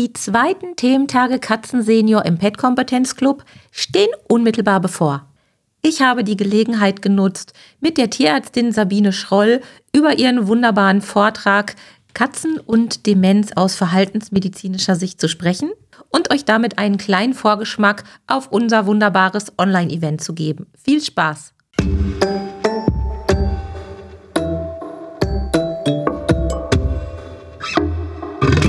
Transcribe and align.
Die 0.00 0.14
zweiten 0.14 0.76
Thementage 0.76 1.38
Katzensenior 1.38 2.24
im 2.24 2.38
Pet 2.38 2.56
Kompetenzclub 2.56 3.44
stehen 3.70 4.08
unmittelbar 4.28 4.80
bevor. 4.80 5.26
Ich 5.82 6.00
habe 6.00 6.24
die 6.24 6.38
Gelegenheit 6.38 7.02
genutzt, 7.02 7.52
mit 7.80 7.98
der 7.98 8.08
Tierärztin 8.08 8.72
Sabine 8.72 9.12
Schroll 9.12 9.60
über 9.94 10.18
ihren 10.18 10.48
wunderbaren 10.48 11.02
Vortrag 11.02 11.76
Katzen 12.14 12.58
und 12.58 13.04
Demenz 13.04 13.52
aus 13.56 13.76
verhaltensmedizinischer 13.76 14.96
Sicht 14.96 15.20
zu 15.20 15.28
sprechen 15.28 15.70
und 16.08 16.32
euch 16.32 16.46
damit 16.46 16.78
einen 16.78 16.96
kleinen 16.96 17.34
Vorgeschmack 17.34 18.04
auf 18.26 18.50
unser 18.50 18.86
wunderbares 18.86 19.52
Online-Event 19.58 20.22
zu 20.22 20.32
geben. 20.32 20.66
Viel 20.82 21.02
Spaß! 21.02 21.52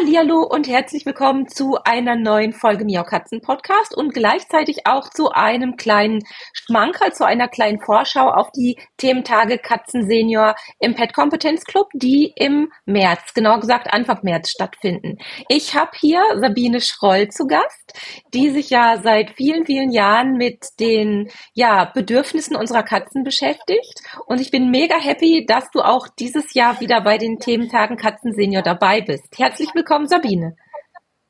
Hallo 0.00 0.42
und 0.42 0.68
herzlich 0.68 1.04
willkommen 1.06 1.48
zu 1.48 1.76
einer 1.84 2.14
neuen 2.14 2.52
Folge 2.52 2.84
Miau 2.84 3.02
Katzen 3.02 3.40
Podcast 3.40 3.96
und 3.96 4.14
gleichzeitig 4.14 4.86
auch 4.86 5.10
zu 5.10 5.30
einem 5.30 5.76
kleinen 5.76 6.20
Schmankerl, 6.52 7.12
zu 7.12 7.26
einer 7.26 7.48
kleinen 7.48 7.80
Vorschau 7.80 8.28
auf 8.30 8.52
die 8.52 8.78
Thementage 8.96 9.58
Katzen 9.58 10.08
Senior 10.08 10.54
im 10.78 10.94
Pet 10.94 11.12
Kompetenz 11.12 11.64
Club, 11.64 11.88
die 11.94 12.32
im 12.36 12.72
März, 12.86 13.34
genauer 13.34 13.58
gesagt 13.58 13.92
Anfang 13.92 14.20
März 14.22 14.50
stattfinden. 14.50 15.18
Ich 15.48 15.74
habe 15.74 15.90
hier 15.98 16.22
Sabine 16.36 16.80
Schroll 16.80 17.28
zu 17.28 17.46
Gast, 17.46 17.92
die 18.32 18.50
sich 18.50 18.70
ja 18.70 19.00
seit 19.02 19.32
vielen, 19.32 19.66
vielen 19.66 19.90
Jahren 19.90 20.34
mit 20.34 20.78
den 20.78 21.28
ja, 21.54 21.86
Bedürfnissen 21.86 22.54
unserer 22.54 22.84
Katzen 22.84 23.24
beschäftigt 23.24 24.00
und 24.26 24.40
ich 24.40 24.52
bin 24.52 24.70
mega 24.70 24.96
happy, 24.96 25.44
dass 25.44 25.70
du 25.72 25.80
auch 25.80 26.06
dieses 26.06 26.54
Jahr 26.54 26.80
wieder 26.80 27.00
bei 27.00 27.18
den 27.18 27.40
Thementagen 27.40 27.96
Katzen 27.96 28.32
Senior 28.32 28.62
dabei 28.62 29.00
bist. 29.00 29.36
Herzlich 29.36 29.68
willkommen 29.74 29.87
willkommen, 29.88 30.06
Sabine. 30.06 30.54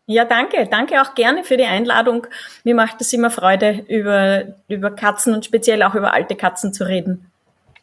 Ja, 0.06 0.24
danke. 0.24 0.66
Danke 0.68 1.00
auch 1.00 1.14
gerne 1.14 1.44
für 1.44 1.56
die 1.56 1.64
Einladung. 1.64 2.26
Mir 2.64 2.74
macht 2.74 3.00
es 3.00 3.12
immer 3.12 3.30
Freude, 3.30 3.84
über, 3.88 4.56
über 4.66 4.90
Katzen 4.90 5.32
und 5.32 5.44
speziell 5.44 5.82
auch 5.84 5.94
über 5.94 6.12
alte 6.12 6.34
Katzen 6.34 6.72
zu 6.72 6.88
reden. 6.88 7.27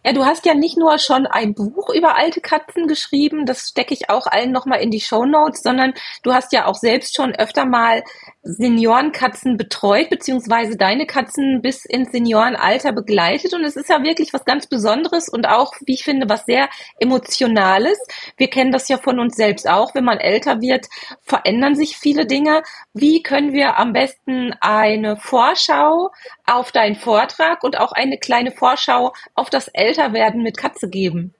Ja, 0.05 0.13
du 0.13 0.23
hast 0.23 0.45
ja 0.45 0.53
nicht 0.53 0.77
nur 0.77 0.99
schon 0.99 1.25
ein 1.25 1.55
Buch 1.55 1.89
über 1.89 2.15
alte 2.15 2.39
Katzen 2.39 2.85
geschrieben, 2.85 3.47
das 3.47 3.69
stecke 3.69 3.91
ich 3.95 4.11
auch 4.11 4.27
allen 4.27 4.51
nochmal 4.51 4.79
in 4.81 4.91
die 4.91 5.01
Show 5.01 5.25
Notes, 5.25 5.63
sondern 5.63 5.95
du 6.21 6.31
hast 6.31 6.53
ja 6.53 6.67
auch 6.67 6.75
selbst 6.75 7.15
schon 7.15 7.33
öfter 7.33 7.65
mal 7.65 8.03
Seniorenkatzen 8.45 9.57
betreut, 9.57 10.11
beziehungsweise 10.11 10.77
deine 10.77 11.07
Katzen 11.07 11.63
bis 11.63 11.83
ins 11.83 12.11
Seniorenalter 12.11 12.93
begleitet. 12.93 13.55
Und 13.55 13.63
es 13.63 13.75
ist 13.75 13.89
ja 13.89 14.03
wirklich 14.03 14.33
was 14.33 14.45
ganz 14.45 14.67
Besonderes 14.67 15.27
und 15.27 15.47
auch, 15.47 15.73
wie 15.83 15.95
ich 15.95 16.03
finde, 16.03 16.29
was 16.29 16.45
sehr 16.45 16.69
Emotionales. 16.99 17.97
Wir 18.37 18.51
kennen 18.51 18.71
das 18.71 18.87
ja 18.87 18.97
von 18.97 19.19
uns 19.19 19.35
selbst 19.35 19.67
auch. 19.67 19.95
Wenn 19.95 20.05
man 20.05 20.19
älter 20.19 20.61
wird, 20.61 20.85
verändern 21.23 21.73
sich 21.73 21.97
viele 21.97 22.27
Dinge. 22.27 22.61
Wie 22.93 23.23
können 23.23 23.51
wir 23.51 23.79
am 23.79 23.93
besten 23.93 24.53
eine 24.61 25.17
Vorschau 25.17 26.11
auf 26.45 26.71
deinen 26.71 26.95
Vortrag 26.95 27.63
und 27.63 27.79
auch 27.79 27.93
eine 27.93 28.19
kleine 28.19 28.51
Vorschau 28.51 29.13
auf 29.33 29.49
das 29.49 29.67
Älterwerden 29.97 30.43
mit 30.43 30.57
Katze 30.57 30.89
geben? 30.89 31.33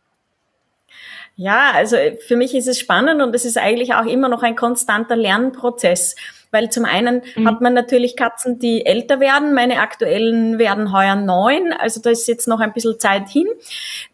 Ja, 1.38 1.72
also 1.74 1.98
für 2.26 2.38
mich 2.38 2.56
ist 2.56 2.68
es 2.68 2.80
spannend 2.80 3.22
und 3.22 3.36
es 3.36 3.44
ist 3.44 3.58
eigentlich 3.58 3.94
auch 3.94 4.06
immer 4.06 4.30
noch 4.30 4.42
ein 4.42 4.56
konstanter 4.56 5.18
Lernprozess. 5.18 6.16
Weil 6.52 6.70
zum 6.70 6.86
einen 6.86 7.22
mhm. 7.36 7.48
hat 7.50 7.60
man 7.60 7.74
natürlich 7.74 8.16
Katzen, 8.16 8.60
die 8.60 8.86
älter 8.86 9.20
werden. 9.20 9.54
Meine 9.54 9.82
aktuellen 9.82 10.58
werden 10.58 10.94
heuer 10.94 11.18
neun. 11.18 11.74
Also 11.74 12.00
da 12.00 12.12
ist 12.12 12.30
jetzt 12.30 12.48
noch 12.48 12.62
ein 12.62 12.72
bisschen 12.72 12.98
Zeit 12.98 13.28
hin. 13.28 13.48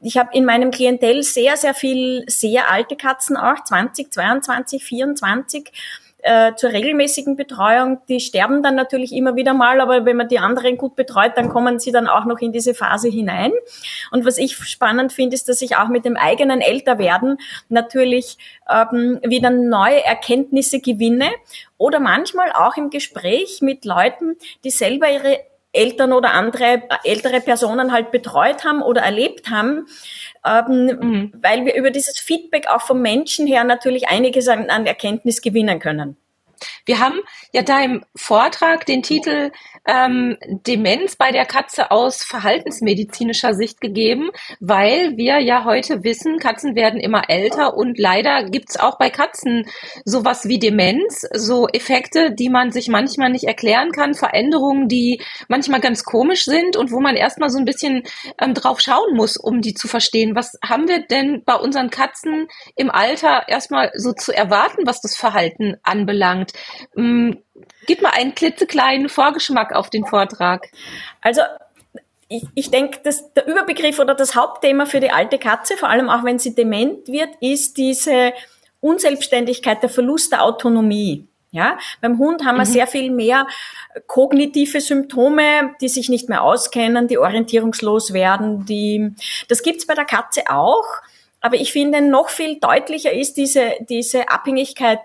Ich 0.02 0.18
habe 0.18 0.32
in 0.34 0.46
meinem 0.46 0.72
Klientel 0.72 1.22
sehr, 1.22 1.56
sehr 1.58 1.76
viel 1.76 2.24
sehr 2.26 2.72
alte 2.72 2.96
Katzen 2.96 3.38
auch, 3.38 3.64
20, 3.64 4.12
22, 4.12 4.84
24 4.84 5.72
äh, 6.24 6.54
zur 6.56 6.72
regelmäßigen 6.72 7.36
Betreuung, 7.36 8.00
die 8.08 8.20
sterben 8.20 8.64
dann 8.64 8.76
natürlich 8.76 9.14
immer 9.14 9.36
wieder 9.36 9.54
mal, 9.54 9.82
aber 9.82 10.06
wenn 10.06 10.18
man 10.18 10.28
die 10.28 10.40
anderen 10.40 10.78
gut 10.78 10.96
betreut, 10.96 11.34
dann 11.36 11.50
kommen 11.50 11.80
sie 11.80 11.92
dann 11.92 12.08
auch 12.08 12.26
noch 12.26 12.40
in 12.40 12.52
diese 12.52 12.74
Phase 12.74 13.10
hinein. 13.10 13.52
Und 14.12 14.26
was 14.26 14.38
ich 14.38 14.56
spannend 14.56 15.14
finde, 15.14 15.36
ist, 15.36 15.50
dass 15.50 15.62
ich 15.62 15.78
auch 15.78 15.88
mit 15.88 16.06
dem 16.06 16.18
eigenen 16.18 16.62
Älterwerden 16.62 17.38
natürlich 17.70 18.38
ähm, 18.70 19.20
wieder 19.24 19.50
neue 19.50 20.04
Erkenntnisse 20.04 20.80
gewinne 20.80 21.30
oder 21.78 22.00
manchmal 22.00 22.52
auch 22.52 22.78
im 22.78 22.90
Gespräch 22.90 23.60
mit 23.62 23.86
Leuten, 23.86 24.38
die 24.64 24.70
selber 24.70 25.10
ihre 25.10 25.40
Eltern 25.74 26.14
oder 26.14 26.34
andere 26.34 26.84
ältere 27.04 27.42
Personen 27.42 27.92
halt 27.92 28.12
betreut 28.12 28.66
haben 28.66 28.82
oder 28.82 29.02
erlebt 29.02 29.50
haben, 29.50 29.88
ähm, 30.46 30.86
mhm. 30.86 31.34
weil 31.42 31.66
wir 31.66 31.76
über 31.76 31.92
dieses 31.92 32.20
Feedback 32.20 32.68
auch 32.68 32.82
vom 32.82 33.02
Menschen 33.02 33.48
her 33.48 33.64
natürlich 33.64 34.10
einiges 34.10 34.48
an, 34.48 34.70
an 34.70 34.86
Erkenntnis 34.86 35.42
gewinnen 35.42 35.80
können. 35.80 36.18
Wir 36.86 37.00
haben 37.00 37.20
ja 37.54 37.64
da 37.64 37.82
im 37.82 38.06
Vortrag 38.16 38.86
den 38.86 39.02
Titel 39.02 39.52
ähm, 39.86 40.38
Demenz 40.68 41.16
bei 41.16 41.32
der 41.32 41.46
Katze 41.46 41.92
aus 41.92 42.24
verhaltensmedizinischer 42.24 43.54
Sicht 43.54 43.82
gegeben, 43.82 44.30
weil 44.60 45.18
wir 45.18 45.40
ja 45.40 45.66
heute 45.66 46.04
wissen, 46.04 46.38
Katzen 46.38 46.76
werden 46.76 47.00
immer 47.00 47.30
älter 47.30 47.76
und 47.76 47.98
leider 47.98 48.44
gibt's 48.44 48.80
auch 48.80 48.98
bei 48.98 49.10
Katzen 49.10 49.66
sowas 50.06 50.48
wie 50.48 50.60
Demenz, 50.60 51.28
so 51.34 51.68
Effekte, 51.68 52.32
die 52.32 52.50
man 52.50 52.72
sich 52.72 52.90
manchmal 52.90 53.32
nicht 53.32 53.46
erklären 53.46 53.92
kann, 53.92 54.14
Veränderungen, 54.14 54.88
die 54.88 55.22
manchmal 55.48 55.80
ganz 55.80 56.04
komisch 56.04 56.46
sind 56.46 56.78
und 56.78 56.92
wo 56.92 57.00
man 57.00 57.16
erstmal 57.16 57.50
so 57.50 57.58
ein 57.58 57.66
bisschen 57.66 58.04
ähm, 58.40 58.54
drauf 58.54 58.80
schauen 58.82 59.16
muss, 59.16 59.38
um 59.38 59.62
die 59.62 59.74
zu 59.74 59.88
verstehen. 59.88 60.36
Was 60.36 60.58
haben 60.64 60.88
wir 60.88 61.06
denn 61.06 61.44
bei 61.46 61.56
unseren 61.56 61.90
Katzen 61.90 62.48
im 62.76 62.92
Alter 62.92 63.48
erstmal 63.48 63.92
so 63.96 64.14
zu 64.14 64.32
erwarten, 64.32 64.86
was 64.86 65.02
das 65.02 65.16
Verhalten 65.16 65.78
anbelangt? 65.84 66.54
Ähm, 66.96 67.40
Gib 67.88 68.02
mal 68.02 68.12
einen 68.12 68.36
klitzekleinen 68.36 69.10
Vorgeschmack 69.10 69.74
auf 69.74 69.90
den 69.90 70.06
Vortrag. 70.06 70.68
Also 71.22 71.42
ich, 72.28 72.44
ich 72.56 72.72
denke, 72.72 73.00
dass 73.04 73.34
der 73.34 73.46
Überbegriff 73.48 74.00
oder 74.00 74.16
das 74.16 74.36
Hauptthema 74.36 74.86
für 74.86 75.00
die 75.00 75.12
alte 75.12 75.38
Katze, 75.38 75.76
vor 75.78 75.90
allem 75.90 76.10
auch 76.10 76.24
wenn 76.24 76.40
sie 76.40 76.56
dement 76.56 77.08
wird, 77.08 77.30
ist 77.42 77.78
diese 77.78 78.34
Unselbstständigkeit, 78.80 79.84
der 79.84 79.90
Verlust 79.90 80.32
der 80.32 80.44
Autonomie. 80.44 81.28
Ja, 81.54 81.78
beim 82.00 82.18
Hund 82.18 82.46
haben 82.46 82.56
wir 82.56 82.66
mhm. 82.66 82.72
sehr 82.72 82.88
viel 82.88 83.12
mehr 83.12 83.46
kognitive 84.08 84.80
Symptome, 84.80 85.76
die 85.82 85.90
sich 85.90 86.08
nicht 86.08 86.30
mehr 86.30 86.44
auskennen, 86.44 87.10
die 87.10 87.18
orientierungslos 87.18 88.14
werden, 88.14 88.66
die, 88.66 89.14
das 89.50 89.62
gibt's 89.62 89.86
bei 89.86 89.94
der 89.94 90.06
Katze 90.06 90.44
auch. 90.50 90.86
Aber 91.42 91.58
ich 91.58 91.74
finde, 91.74 92.02
noch 92.02 92.30
viel 92.30 92.58
deutlicher 92.60 93.12
ist 93.12 93.36
diese, 93.36 93.74
diese 93.90 94.30
Abhängigkeit 94.30 95.00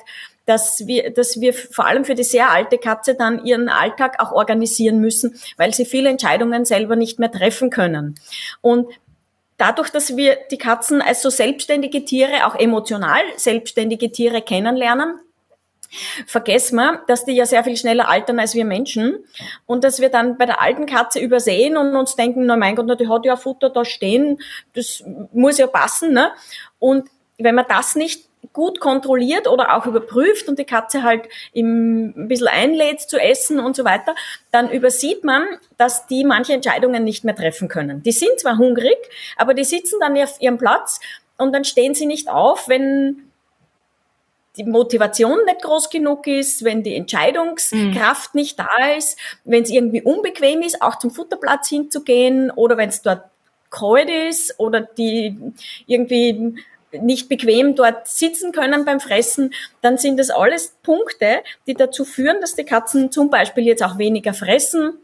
dass 0.47 0.87
wir, 0.87 1.11
dass 1.11 1.41
wir 1.41 1.53
vor 1.53 1.87
allem 1.87 2.05
für 2.05 2.15
die 2.15 2.25
sehr 2.25 2.51
alte 2.51 2.79
Katze 2.79 3.15
dann 3.15 3.45
ihren 3.45 3.69
Alltag 3.69 4.21
auch 4.21 4.33
organisieren 4.33 5.01
müssen, 5.01 5.39
weil 5.57 5.75
sie 5.75 5.84
viele 5.84 6.09
Entscheidungen 6.09 6.65
selber 6.65 6.97
nicht 6.97 7.19
mehr 7.19 7.31
treffen 7.31 7.71
können. 7.71 8.19
Und 8.61 8.89
dadurch, 9.59 9.91
dass 9.91 10.17
wir 10.17 10.39
die 10.51 10.59
Katzen 10.59 11.03
als 11.03 11.23
so 11.23 11.31
selbstständige 11.31 12.05
Tiere, 12.05 12.47
auch 12.47 12.55
emotional 12.55 13.23
selbstständige 13.37 14.12
Tiere 14.12 14.41
kennenlernen, 14.41 15.19
vergessen 16.27 16.77
wir, 16.77 17.03
dass 17.07 17.25
die 17.25 17.33
ja 17.33 17.47
sehr 17.47 17.65
viel 17.65 17.77
schneller 17.77 18.09
altern 18.09 18.39
als 18.39 18.55
wir 18.55 18.65
Menschen 18.65 19.25
und 19.67 19.84
dass 19.84 20.01
wir 20.01 20.09
dann 20.09 20.37
bei 20.37 20.47
der 20.47 20.61
alten 20.61 20.87
Katze 20.87 21.21
übersehen 21.21 21.77
und 21.77 21.95
uns 21.95 22.17
denken, 22.17 22.47
na 22.47 22.57
mein 22.57 22.77
Gott, 22.77 22.87
na, 22.87 22.97
die 22.97 23.09
hat 23.09 23.25
ja 23.25 23.37
Futter 23.37 23.71
da 23.71 23.84
stehen, 23.84 24.39
das 24.75 25.05
muss 25.33 25.59
ja 25.59 25.66
passen. 25.66 26.13
Ne? 26.13 26.33
Und 26.78 27.09
wenn 27.39 27.54
man 27.54 27.66
das 27.69 27.95
nicht 27.95 28.26
gut 28.57 28.81
kontrolliert 28.81 29.49
oder 29.49 29.77
auch 29.77 29.85
überprüft 29.85 30.49
und 30.49 30.59
die 30.59 30.65
Katze 30.65 31.03
halt 31.03 31.29
im, 31.53 32.15
ein 32.17 32.27
bisschen 32.27 32.49
einlädt 32.49 33.03
zu 33.03 33.19
essen 33.19 33.61
und 33.61 33.77
so 33.77 33.85
weiter, 33.85 34.15
dann 34.51 34.71
übersieht 34.71 35.25
man, 35.25 35.45
dass 35.77 36.07
die 36.07 36.25
manche 36.25 36.55
Entscheidungen 36.55 37.05
nicht 37.05 37.23
mehr 37.23 37.37
treffen 37.37 37.69
können. 37.69 38.03
Die 38.03 38.13
sind 38.13 38.41
zwar 38.41 38.57
hungrig, 38.57 38.97
aber 39.37 39.53
die 39.53 39.63
sitzen 39.63 40.01
dann 40.01 40.17
auf 40.17 40.41
ihrem 40.41 40.57
Platz 40.57 41.01
und 41.37 41.53
dann 41.53 41.67
stehen 41.67 41.95
sie 41.95 42.07
nicht 42.07 42.31
auf, 42.31 42.67
wenn 42.67 43.31
die 44.57 44.65
Motivation 44.65 45.45
nicht 45.45 45.61
groß 45.61 45.91
genug 45.91 46.27
ist, 46.27 46.65
wenn 46.65 46.83
die 46.83 46.97
Entscheidungskraft 46.97 48.35
mhm. 48.35 48.41
nicht 48.41 48.59
da 48.59 48.95
ist, 48.97 49.19
wenn 49.45 49.65
es 49.65 49.71
irgendwie 49.71 50.01
unbequem 50.01 50.63
ist, 50.63 50.81
auch 50.81 50.99
zum 50.99 51.11
Futterplatz 51.11 51.69
hinzugehen 51.69 52.51
oder 52.51 52.79
wenn 52.79 52.89
es 52.89 53.03
dort 53.03 53.25
kalt 53.69 54.09
ist 54.09 54.59
oder 54.59 54.81
die 54.81 55.37
irgendwie 55.87 56.55
nicht 57.03 57.28
bequem 57.28 57.75
dort 57.75 58.07
sitzen 58.09 58.53
können 58.53 58.84
beim 58.84 59.01
Fressen, 59.01 59.53
dann 59.81 59.98
sind 59.98 60.19
das 60.19 60.31
alles 60.31 60.77
Punkte, 60.83 61.43
die 61.66 61.75
dazu 61.75 62.04
führen, 62.04 62.41
dass 62.41 62.54
die 62.54 62.65
Katzen 62.65 63.10
zum 63.10 63.31
Beispiel 63.31 63.65
jetzt 63.65 63.83
auch 63.83 63.98
weniger 63.98 64.34
fressen. 64.34 64.98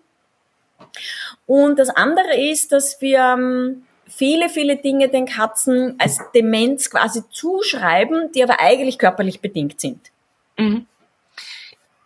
Und 1.47 1.79
das 1.79 1.91
andere 1.91 2.37
ist, 2.37 2.73
dass 2.73 3.01
wir 3.01 3.19
ähm, 3.19 3.85
viele, 4.07 4.49
viele 4.49 4.77
Dinge 4.77 5.09
den 5.09 5.27
Katzen 5.27 5.97
als 5.99 6.19
Demenz 6.35 6.91
quasi 6.91 7.23
zuschreiben, 7.31 8.31
die 8.33 8.43
aber 8.43 8.61
eigentlich 8.61 8.99
körperlich 8.99 9.41
bedingt 9.41 9.81
sind. 9.81 10.13
Mhm. 10.59 10.87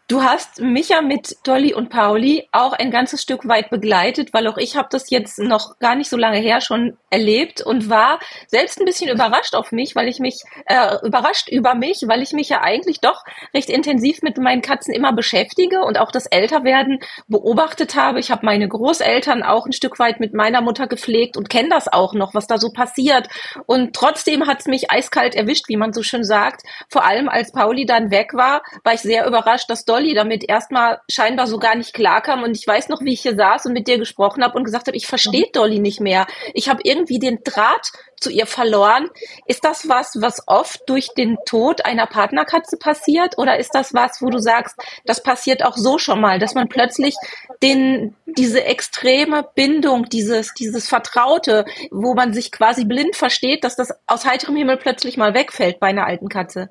Du 0.09 0.23
hast 0.23 0.61
mich 0.61 0.91
ja 0.91 1.03
mit 1.03 1.37
Dolly 1.43 1.75
und 1.75 1.89
Pauli 1.89 2.49
auch 2.53 2.73
ein 2.75 2.93
ganzes 2.93 3.23
Stück 3.23 3.49
weit 3.49 3.71
begleitet, 3.71 4.33
weil 4.33 4.47
auch 4.47 4.57
ich 4.57 4.77
habe 4.77 4.87
das 4.89 5.11
jetzt 5.11 5.41
noch 5.41 5.81
gar 5.81 5.97
nicht 5.97 6.09
so 6.09 6.17
lange 6.17 6.39
her 6.39 6.61
schon 6.61 6.97
erlebt 7.11 7.61
und 7.61 7.91
war 7.91 8.21
selbst 8.47 8.79
ein 8.79 8.85
bisschen 8.85 9.11
überrascht 9.11 9.57
auf 9.57 9.73
mich, 9.73 9.97
weil 9.97 10.07
ich 10.07 10.21
mich 10.21 10.45
äh, 10.67 11.05
überrascht 11.05 11.49
über 11.49 11.75
mich, 11.75 12.05
weil 12.07 12.23
ich 12.23 12.33
mich 12.33 12.49
ja 12.49 12.61
eigentlich 12.61 13.01
doch 13.01 13.25
recht 13.53 13.69
intensiv 13.69 14.23
mit 14.23 14.39
meinen 14.39 14.63
Katzen 14.63 14.95
immer 14.95 15.13
beschäftige 15.13 15.81
und 15.81 15.99
auch 15.99 16.13
das 16.13 16.27
Älterwerden 16.27 17.01
beobachtet 17.27 17.97
habe. 17.97 18.21
Ich 18.21 18.31
habe 18.31 18.47
meine 18.47 18.69
Großeltern 18.69 19.43
auch 19.43 19.67
ein 19.67 19.73
Stück 19.73 19.99
weit 19.99 20.21
mit 20.21 20.35
meiner 20.35 20.61
Mutter 20.61 20.87
gepflegt 20.87 21.37
und 21.37 21.51
kenne 21.51 21.71
das 21.71 21.93
auch 21.93 22.15
noch, 22.15 22.33
was 22.33 22.47
da 22.47 22.59
so 22.59 22.71
passiert. 22.71 23.27
Und 23.67 23.97
trotzdem 23.97 24.47
hat 24.47 24.61
es 24.61 24.67
mich 24.67 24.89
eiskalt 24.89 25.35
erwischt, 25.35 25.69
wie 25.69 25.77
man 25.77 25.93
so 25.93 26.05
schön 26.05 26.23
sagt. 26.23 26.63
Vor 26.89 27.05
allem 27.05 27.29
als 27.29 27.51
Pauli 27.51 27.87
dann 27.87 28.13
weg 28.13 28.35
war, 28.35 28.63
war 28.85 28.95
ich 28.95 29.01
sehr 29.01 29.27
überrascht, 29.27 29.69
dass 29.69 29.85
Dolly 29.85 29.96
Dolly 29.97 30.15
damit 30.15 30.47
erstmal 30.47 31.01
scheinbar 31.11 31.47
so 31.47 31.59
gar 31.59 31.75
nicht 31.75 31.95
klarkam. 31.95 32.43
Und 32.43 32.57
ich 32.57 32.67
weiß 32.67 32.89
noch, 32.91 33.01
wie 33.01 33.15
ich 33.15 33.23
hier 33.23 33.35
saß 33.35 33.67
und 33.67 33.73
mit 33.73 33.89
dir 33.89 33.99
gesprochen 33.99 34.45
habe 34.45 34.57
und 34.57 34.65
gesagt 34.65 34.89
habe, 34.89 34.97
ich 34.97 35.07
verstehe 35.07 35.47
mhm. 35.47 35.53
Dolly 35.53 35.79
nicht 35.79 36.01
mehr. 36.01 36.27
Ich 36.53 36.69
habe 36.69 36.81
irgendwie 36.85 37.19
den 37.19 37.39
Draht 37.43 37.93
zu 38.21 38.31
ihr 38.31 38.47
verloren. 38.47 39.09
Ist 39.47 39.65
das 39.65 39.89
was, 39.89 40.19
was 40.21 40.43
oft 40.47 40.83
durch 40.87 41.09
den 41.17 41.39
Tod 41.47 41.85
einer 41.87 42.07
Partnerkatze 42.07 42.77
passiert? 42.77 43.39
Oder 43.39 43.59
ist 43.59 43.75
das 43.75 43.95
was, 43.95 44.21
wo 44.21 44.29
du 44.29 44.39
sagst, 44.39 44.77
das 45.07 45.23
passiert 45.23 45.65
auch 45.65 45.77
so 45.77 45.97
schon 45.99 46.21
mal, 46.21 46.39
dass 46.39 46.55
man 46.55 46.69
plötzlich 46.69 47.15
den, 47.63 48.15
diese 48.27 48.65
extreme 48.65 49.49
Bindung, 49.55 50.11
dieses, 50.11 50.53
dieses 50.53 50.89
Vertraute, 50.89 51.65
wo 51.91 52.13
man 52.13 52.35
sich 52.35 52.53
quasi 52.53 52.85
blind 52.85 53.17
versteht, 53.17 53.65
dass 53.65 53.77
das 53.77 53.95
aus 54.07 54.27
heiterem 54.27 54.57
Himmel 54.57 54.77
plötzlich 54.77 55.17
mal 55.17 55.33
wegfällt 55.33 55.81
bei 55.81 55.89
einer 55.89 56.07
alten 56.07 56.29
Katze? 56.29 56.69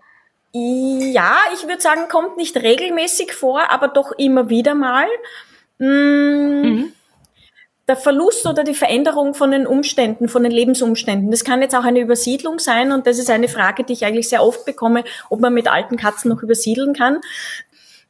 Ja, 0.57 1.35
ich 1.53 1.67
würde 1.67 1.81
sagen, 1.81 2.07
kommt 2.07 2.37
nicht 2.37 2.55
regelmäßig 2.55 3.33
vor, 3.33 3.69
aber 3.71 3.89
doch 3.89 4.13
immer 4.13 4.49
wieder 4.49 4.73
mal. 4.73 5.07
Hm, 5.79 6.61
mhm. 6.61 6.93
Der 7.89 7.97
Verlust 7.97 8.45
oder 8.45 8.63
die 8.63 8.73
Veränderung 8.73 9.33
von 9.33 9.51
den 9.51 9.67
Umständen, 9.67 10.29
von 10.29 10.43
den 10.43 10.53
Lebensumständen. 10.53 11.29
Das 11.29 11.43
kann 11.43 11.61
jetzt 11.61 11.75
auch 11.75 11.83
eine 11.83 11.99
Übersiedlung 11.99 12.59
sein 12.59 12.93
und 12.93 13.05
das 13.05 13.19
ist 13.19 13.29
eine 13.29 13.49
Frage, 13.49 13.83
die 13.83 13.91
ich 13.91 14.05
eigentlich 14.05 14.29
sehr 14.29 14.41
oft 14.41 14.65
bekomme, 14.65 15.03
ob 15.29 15.41
man 15.41 15.53
mit 15.53 15.67
alten 15.67 15.97
Katzen 15.97 16.29
noch 16.29 16.41
übersiedeln 16.41 16.93
kann. 16.93 17.19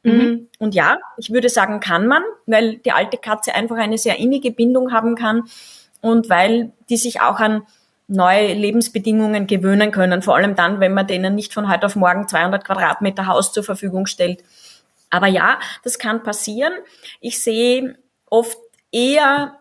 Mhm. 0.04 0.20
Hm, 0.20 0.48
und 0.60 0.76
ja, 0.76 0.98
ich 1.16 1.32
würde 1.32 1.48
sagen, 1.48 1.80
kann 1.80 2.06
man, 2.06 2.22
weil 2.46 2.76
die 2.76 2.92
alte 2.92 3.18
Katze 3.18 3.56
einfach 3.56 3.76
eine 3.76 3.98
sehr 3.98 4.20
innige 4.20 4.52
Bindung 4.52 4.92
haben 4.92 5.16
kann 5.16 5.42
und 6.00 6.30
weil 6.30 6.70
die 6.90 6.96
sich 6.96 7.20
auch 7.20 7.40
an 7.40 7.66
neue 8.08 8.54
Lebensbedingungen 8.54 9.46
gewöhnen 9.46 9.90
können, 9.90 10.22
vor 10.22 10.36
allem 10.36 10.54
dann, 10.54 10.80
wenn 10.80 10.94
man 10.94 11.06
denen 11.06 11.34
nicht 11.34 11.52
von 11.52 11.68
heute 11.70 11.86
auf 11.86 11.96
morgen 11.96 12.28
200 12.28 12.64
Quadratmeter 12.64 13.26
Haus 13.26 13.52
zur 13.52 13.64
Verfügung 13.64 14.06
stellt. 14.06 14.44
Aber 15.10 15.26
ja, 15.26 15.58
das 15.82 15.98
kann 15.98 16.22
passieren. 16.22 16.72
Ich 17.20 17.42
sehe 17.42 17.96
oft 18.28 18.58
eher 18.92 19.58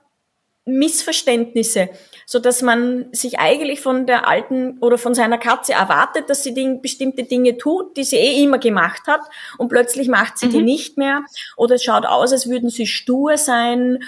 Missverständnisse, 0.65 1.89
so 2.25 2.39
dass 2.39 2.63
man 2.63 3.13
sich 3.13 3.37
eigentlich 3.37 3.81
von 3.81 4.07
der 4.07 4.27
alten 4.27 4.79
oder 4.79 4.97
von 4.97 5.13
seiner 5.13 5.37
Katze 5.37 5.73
erwartet, 5.73 6.27
dass 6.29 6.43
sie 6.43 6.55
Ding, 6.55 6.81
bestimmte 6.81 7.23
Dinge 7.23 7.57
tut, 7.57 7.95
die 7.97 8.03
sie 8.03 8.15
eh 8.15 8.43
immer 8.43 8.57
gemacht 8.57 9.03
hat 9.05 9.21
und 9.59 9.69
plötzlich 9.69 10.07
macht 10.07 10.39
sie 10.39 10.47
mhm. 10.47 10.51
die 10.51 10.61
nicht 10.63 10.97
mehr 10.97 11.21
oder 11.55 11.75
es 11.75 11.83
schaut 11.83 12.07
aus, 12.07 12.31
als 12.31 12.49
würden 12.49 12.71
sie 12.71 12.87
stur 12.87 13.37
sein. 13.37 14.03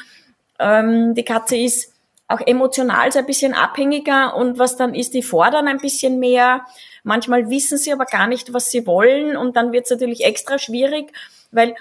Ähm, 0.57 1.13
die 1.13 1.23
Katze 1.23 1.57
ist 1.57 1.93
auch 2.27 2.41
emotional 2.45 3.11
so 3.11 3.19
ein 3.19 3.25
bisschen 3.25 3.53
abhängiger 3.53 4.35
und 4.35 4.59
was 4.59 4.75
dann 4.75 4.93
ist, 4.93 5.13
die 5.13 5.23
fordern 5.23 5.67
ein 5.67 5.77
bisschen 5.77 6.19
mehr. 6.19 6.65
Manchmal 7.03 7.49
wissen 7.49 7.77
sie 7.77 7.93
aber 7.93 8.05
gar 8.05 8.27
nicht, 8.27 8.53
was 8.53 8.69
sie 8.69 8.85
wollen 8.85 9.37
und 9.37 9.55
dann 9.55 9.71
wird 9.71 9.85
es 9.85 9.91
natürlich 9.91 10.25
extra 10.25 10.59
schwierig, 10.59 11.13
weil 11.51 11.75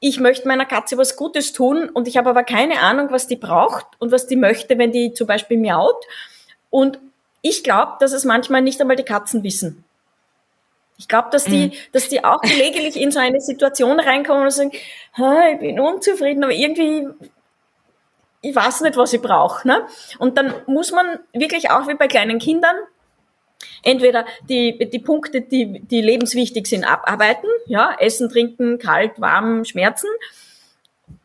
ich 0.00 0.20
möchte 0.20 0.48
meiner 0.48 0.66
Katze 0.66 0.96
was 0.96 1.16
Gutes 1.16 1.52
tun 1.52 1.88
und 1.88 2.08
ich 2.08 2.16
habe 2.16 2.30
aber 2.30 2.44
keine 2.44 2.80
Ahnung, 2.80 3.08
was 3.10 3.26
die 3.26 3.36
braucht 3.36 3.86
und 3.98 4.12
was 4.12 4.26
die 4.26 4.36
möchte, 4.36 4.78
wenn 4.78 4.92
die 4.92 5.12
zum 5.12 5.26
Beispiel 5.26 5.58
miaut. 5.58 6.04
Und 6.70 6.98
ich 7.42 7.64
glaube, 7.64 7.92
dass 8.00 8.12
es 8.12 8.24
manchmal 8.24 8.62
nicht 8.62 8.80
einmal 8.80 8.96
die 8.96 9.04
Katzen 9.04 9.42
wissen. 9.42 9.84
Ich 10.98 11.06
glaube, 11.06 11.28
dass 11.30 11.44
die, 11.44 11.68
mhm. 11.68 11.72
dass 11.92 12.08
die 12.08 12.24
auch 12.24 12.40
gelegentlich 12.40 12.96
in 12.96 13.12
so 13.12 13.20
eine 13.20 13.40
Situation 13.40 14.00
reinkommen 14.00 14.44
und 14.44 14.50
sagen, 14.50 14.72
ich 14.72 15.58
bin 15.60 15.78
unzufrieden, 15.78 16.42
aber 16.42 16.52
irgendwie 16.52 17.06
ich 18.40 18.54
weiß 18.54 18.82
nicht, 18.82 18.96
was 18.96 19.12
ich 19.12 19.22
brauche. 19.22 19.66
Ne? 19.66 19.86
Und 20.18 20.38
dann 20.38 20.54
muss 20.66 20.92
man 20.92 21.18
wirklich 21.32 21.70
auch 21.70 21.88
wie 21.88 21.94
bei 21.94 22.08
kleinen 22.08 22.38
Kindern 22.38 22.76
entweder 23.82 24.26
die, 24.48 24.88
die 24.90 24.98
Punkte, 24.98 25.40
die, 25.40 25.80
die 25.80 26.00
lebenswichtig 26.00 26.66
sind, 26.66 26.84
abarbeiten, 26.84 27.48
ja, 27.66 27.94
Essen, 27.98 28.28
Trinken, 28.28 28.78
kalt, 28.78 29.20
warm, 29.20 29.64
Schmerzen. 29.64 30.08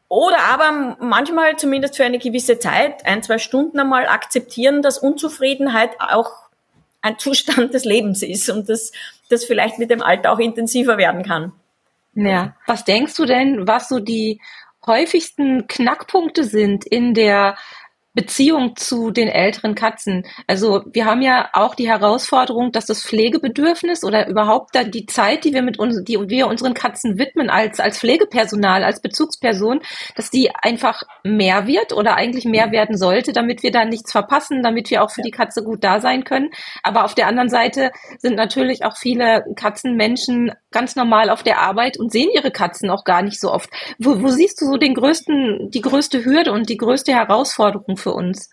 Oder 0.07 0.39
aber 0.39 0.97
manchmal 0.99 1.57
zumindest 1.57 1.97
für 1.97 2.05
eine 2.05 2.19
gewisse 2.19 2.59
Zeit, 2.59 3.05
ein, 3.05 3.23
zwei 3.23 3.39
Stunden 3.39 3.79
einmal 3.79 4.07
akzeptieren, 4.07 4.81
dass 4.81 4.99
Unzufriedenheit 4.99 5.91
auch 5.99 6.31
ein 7.01 7.17
Zustand 7.17 7.73
des 7.73 7.83
Lebens 7.83 8.21
ist 8.21 8.49
und 8.49 8.69
dass 8.69 8.91
das 9.29 9.45
vielleicht 9.45 9.79
mit 9.79 9.89
dem 9.89 10.01
Alter 10.01 10.31
auch 10.31 10.39
intensiver 10.39 10.97
werden 10.97 11.23
kann. 11.23 11.51
Ja, 12.15 12.55
was 12.67 12.85
denkst 12.85 13.15
du 13.15 13.25
denn, 13.25 13.67
was 13.67 13.89
so 13.89 13.99
die 13.99 14.39
häufigsten 14.85 15.67
Knackpunkte 15.67 16.43
sind 16.43 16.85
in 16.85 17.13
der 17.13 17.55
Beziehung 18.13 18.75
zu 18.75 19.11
den 19.11 19.27
älteren 19.27 19.75
Katzen. 19.75 20.25
Also 20.47 20.83
wir 20.91 21.05
haben 21.05 21.21
ja 21.21 21.49
auch 21.53 21.75
die 21.75 21.87
Herausforderung, 21.87 22.71
dass 22.71 22.85
das 22.85 23.03
Pflegebedürfnis 23.03 24.03
oder 24.03 24.27
überhaupt 24.27 24.75
dann 24.75 24.91
die 24.91 25.05
Zeit, 25.05 25.43
die 25.45 25.53
wir 25.53 25.63
mit 25.63 25.79
uns, 25.79 26.03
die 26.03 26.17
wir 26.29 26.47
unseren 26.47 26.73
Katzen 26.73 27.17
widmen 27.17 27.49
als 27.49 27.79
als 27.79 27.99
Pflegepersonal, 27.99 28.83
als 28.83 29.01
Bezugsperson, 29.01 29.81
dass 30.15 30.29
die 30.29 30.51
einfach 30.61 31.03
mehr 31.23 31.67
wird 31.67 31.93
oder 31.93 32.15
eigentlich 32.15 32.45
mehr 32.45 32.71
werden 32.71 32.97
sollte, 32.97 33.33
damit 33.33 33.63
wir 33.63 33.71
da 33.71 33.85
nichts 33.85 34.11
verpassen, 34.11 34.61
damit 34.63 34.89
wir 34.91 35.03
auch 35.03 35.11
für 35.11 35.21
die 35.21 35.31
Katze 35.31 35.63
gut 35.63 35.83
da 35.83 35.99
sein 35.99 36.23
können. 36.23 36.49
Aber 36.83 37.05
auf 37.05 37.15
der 37.15 37.27
anderen 37.27 37.49
Seite 37.49 37.91
sind 38.19 38.35
natürlich 38.35 38.85
auch 38.85 38.97
viele 38.97 39.43
Katzenmenschen 39.55 40.51
ganz 40.71 40.95
normal 40.95 41.29
auf 41.29 41.43
der 41.43 41.61
Arbeit 41.61 41.97
und 41.97 42.11
sehen 42.11 42.29
ihre 42.33 42.51
Katzen 42.51 42.89
auch 42.89 43.03
gar 43.03 43.21
nicht 43.21 43.39
so 43.39 43.51
oft. 43.51 43.69
Wo, 43.99 44.21
wo 44.21 44.27
siehst 44.29 44.61
du 44.61 44.65
so 44.65 44.77
den 44.77 44.93
größten, 44.93 45.69
die 45.71 45.81
größte 45.81 46.25
Hürde 46.25 46.51
und 46.51 46.69
die 46.69 46.77
größte 46.77 47.13
Herausforderung 47.13 47.97
für 48.03 48.13
uns? 48.13 48.49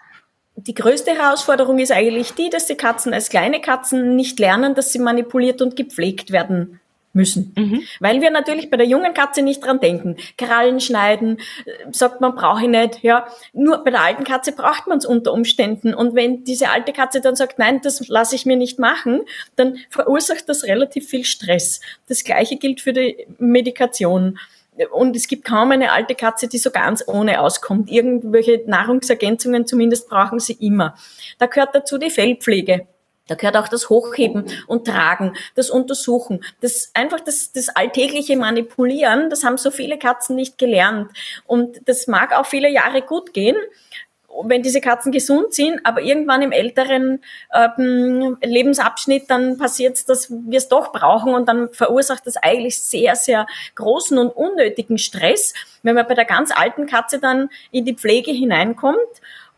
Die 0.56 0.75
größte 0.75 1.12
Herausforderung 1.12 1.79
ist 1.79 1.93
eigentlich 1.93 2.32
die, 2.35 2.50
dass 2.50 2.67
die 2.67 2.75
Katzen 2.75 3.14
als 3.14 3.29
kleine 3.29 3.61
Katzen 3.61 4.16
nicht 4.16 4.38
lernen, 4.38 4.75
dass 4.75 4.92
sie 4.92 4.99
manipuliert 4.99 5.62
und 5.62 5.76
gepflegt 5.76 6.33
werden 6.33 6.80
müssen. 7.12 7.52
Mhm. 7.57 7.83
Weil 7.99 8.21
wir 8.21 8.30
natürlich 8.30 8.71
bei 8.71 8.76
der 8.76 8.87
jungen 8.87 9.14
Katze 9.14 9.42
nicht 9.42 9.64
dran 9.64 9.80
denken. 9.80 10.16
Krallen 10.38 10.80
schneiden, 10.80 11.38
äh, 11.64 11.73
sagt 11.92 12.21
man, 12.21 12.35
brauche 12.35 12.62
ich 12.62 12.69
nicht. 12.69 13.02
Ja, 13.02 13.26
nur 13.52 13.83
bei 13.83 13.90
der 13.90 14.02
alten 14.02 14.25
Katze 14.25 14.52
braucht 14.52 14.87
man 14.87 14.99
es 14.99 15.07
unter 15.07 15.33
Umständen. 15.33 15.95
Und 15.95 16.14
wenn 16.14 16.45
diese 16.45 16.71
alte 16.71 16.92
Katze 16.92 17.21
dann 17.21 17.37
sagt, 17.37 17.59
nein, 17.59 17.80
das 17.83 18.07
lasse 18.09 18.37
ich 18.37 18.47
mir 18.47 18.57
nicht 18.57 18.78
machen, 18.78 19.23
dann 19.57 19.78
verursacht 19.88 20.49
das 20.49 20.64
relativ 20.64 21.09
viel 21.09 21.25
Stress. 21.25 21.80
Das 22.09 22.23
gleiche 22.23 22.57
gilt 22.57 22.80
für 22.80 22.92
die 22.92 23.26
Medikation 23.38 24.38
und 24.91 25.17
es 25.17 25.29
gibt 25.29 25.45
kaum 25.45 25.73
eine 25.73 25.93
alte 25.93 26.15
Katze, 26.15 26.49
die 26.49 26.59
so 26.59 26.71
ganz 26.71 27.05
ohne 27.07 27.41
auskommt. 27.41 27.91
Irgendwelche 27.91 28.63
Nahrungsergänzungen 28.67 29.67
zumindest 29.67 30.09
brauchen 30.09 30.39
sie 30.39 30.55
immer. 30.55 30.95
Da 31.39 31.47
gehört 31.47 31.75
dazu 31.75 31.99
die 31.99 32.11
Fellpflege. 32.11 32.87
Da 33.27 33.37
gehört 33.37 33.57
auch 33.57 33.69
das 33.69 33.91
Hochheben 33.91 34.47
und 34.67 34.89
Tragen, 34.89 35.37
das 35.55 35.71
Untersuchen, 35.71 36.43
das 36.63 36.91
einfach 36.95 37.21
das, 37.21 37.53
das 37.53 37.69
alltägliche 37.69 38.37
Manipulieren. 38.37 39.31
Das 39.31 39.45
haben 39.45 39.57
so 39.57 39.71
viele 39.71 39.99
Katzen 39.99 40.35
nicht 40.35 40.59
gelernt. 40.59 41.13
Und 41.47 41.81
das 41.87 42.09
mag 42.09 42.37
auch 42.37 42.47
viele 42.47 42.69
Jahre 42.69 43.03
gut 43.03 43.33
gehen 43.33 43.57
wenn 44.45 44.63
diese 44.63 44.81
Katzen 44.81 45.13
gesund 45.13 45.55
sind, 45.55 45.81
aber 45.85 46.03
irgendwann 46.03 46.43
im 46.43 46.53
älteren 46.53 47.21
ähm, 47.53 48.37
Lebensabschnitt 48.43 49.29
dann 49.29 49.59
passiert 49.59 49.97
es, 49.97 50.05
dass 50.05 50.31
wir 50.31 50.59
es 50.59 50.69
doch 50.69 50.93
brauchen 50.93 51.35
und 51.35 51.49
dann 51.49 51.69
verursacht 51.71 52.27
das 52.27 52.37
eigentlich 52.37 52.79
sehr, 52.79 53.17
sehr 53.17 53.47
großen 53.75 54.19
und 54.19 54.31
unnötigen 54.31 54.99
Stress, 54.99 55.55
wenn 55.83 55.95
man 55.95 56.07
bei 56.07 56.15
der 56.15 56.25
ganz 56.25 56.53
alten 56.53 56.87
Katze 56.87 57.19
dann 57.19 57.51
in 57.71 57.85
die 57.85 57.95
Pflege 57.95 58.31
hineinkommt 58.31 58.99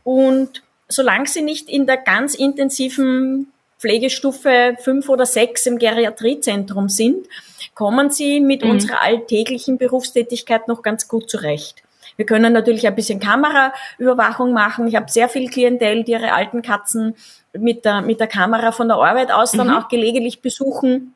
und 0.04 0.62
solange 0.88 1.26
sie 1.26 1.42
nicht 1.42 1.68
in 1.68 1.86
der 1.86 1.96
ganz 1.96 2.34
intensiven 2.34 3.52
Pflegestufe 3.78 4.76
fünf 4.80 5.08
oder 5.08 5.26
sechs 5.26 5.66
im 5.66 5.78
Geriatriezentrum 5.78 6.88
sind, 6.88 7.26
kommen 7.74 8.10
sie 8.10 8.40
mit 8.40 8.62
mhm. 8.62 8.70
unserer 8.70 9.02
alltäglichen 9.02 9.76
Berufstätigkeit 9.76 10.68
noch 10.68 10.82
ganz 10.82 11.08
gut 11.08 11.28
zurecht. 11.28 11.82
Wir 12.16 12.26
können 12.26 12.52
natürlich 12.52 12.86
ein 12.86 12.94
bisschen 12.94 13.20
Kameraüberwachung 13.20 14.52
machen. 14.52 14.86
Ich 14.88 14.96
habe 14.96 15.10
sehr 15.10 15.28
viel 15.28 15.48
Klientel, 15.50 16.04
die 16.04 16.12
ihre 16.12 16.32
alten 16.32 16.62
Katzen 16.62 17.14
mit 17.52 17.84
der, 17.84 18.02
mit 18.02 18.20
der 18.20 18.26
Kamera 18.26 18.72
von 18.72 18.88
der 18.88 18.96
Arbeit 18.96 19.30
aus 19.30 19.52
dann 19.52 19.68
mhm. 19.68 19.74
auch 19.74 19.88
gelegentlich 19.88 20.40
besuchen. 20.40 21.14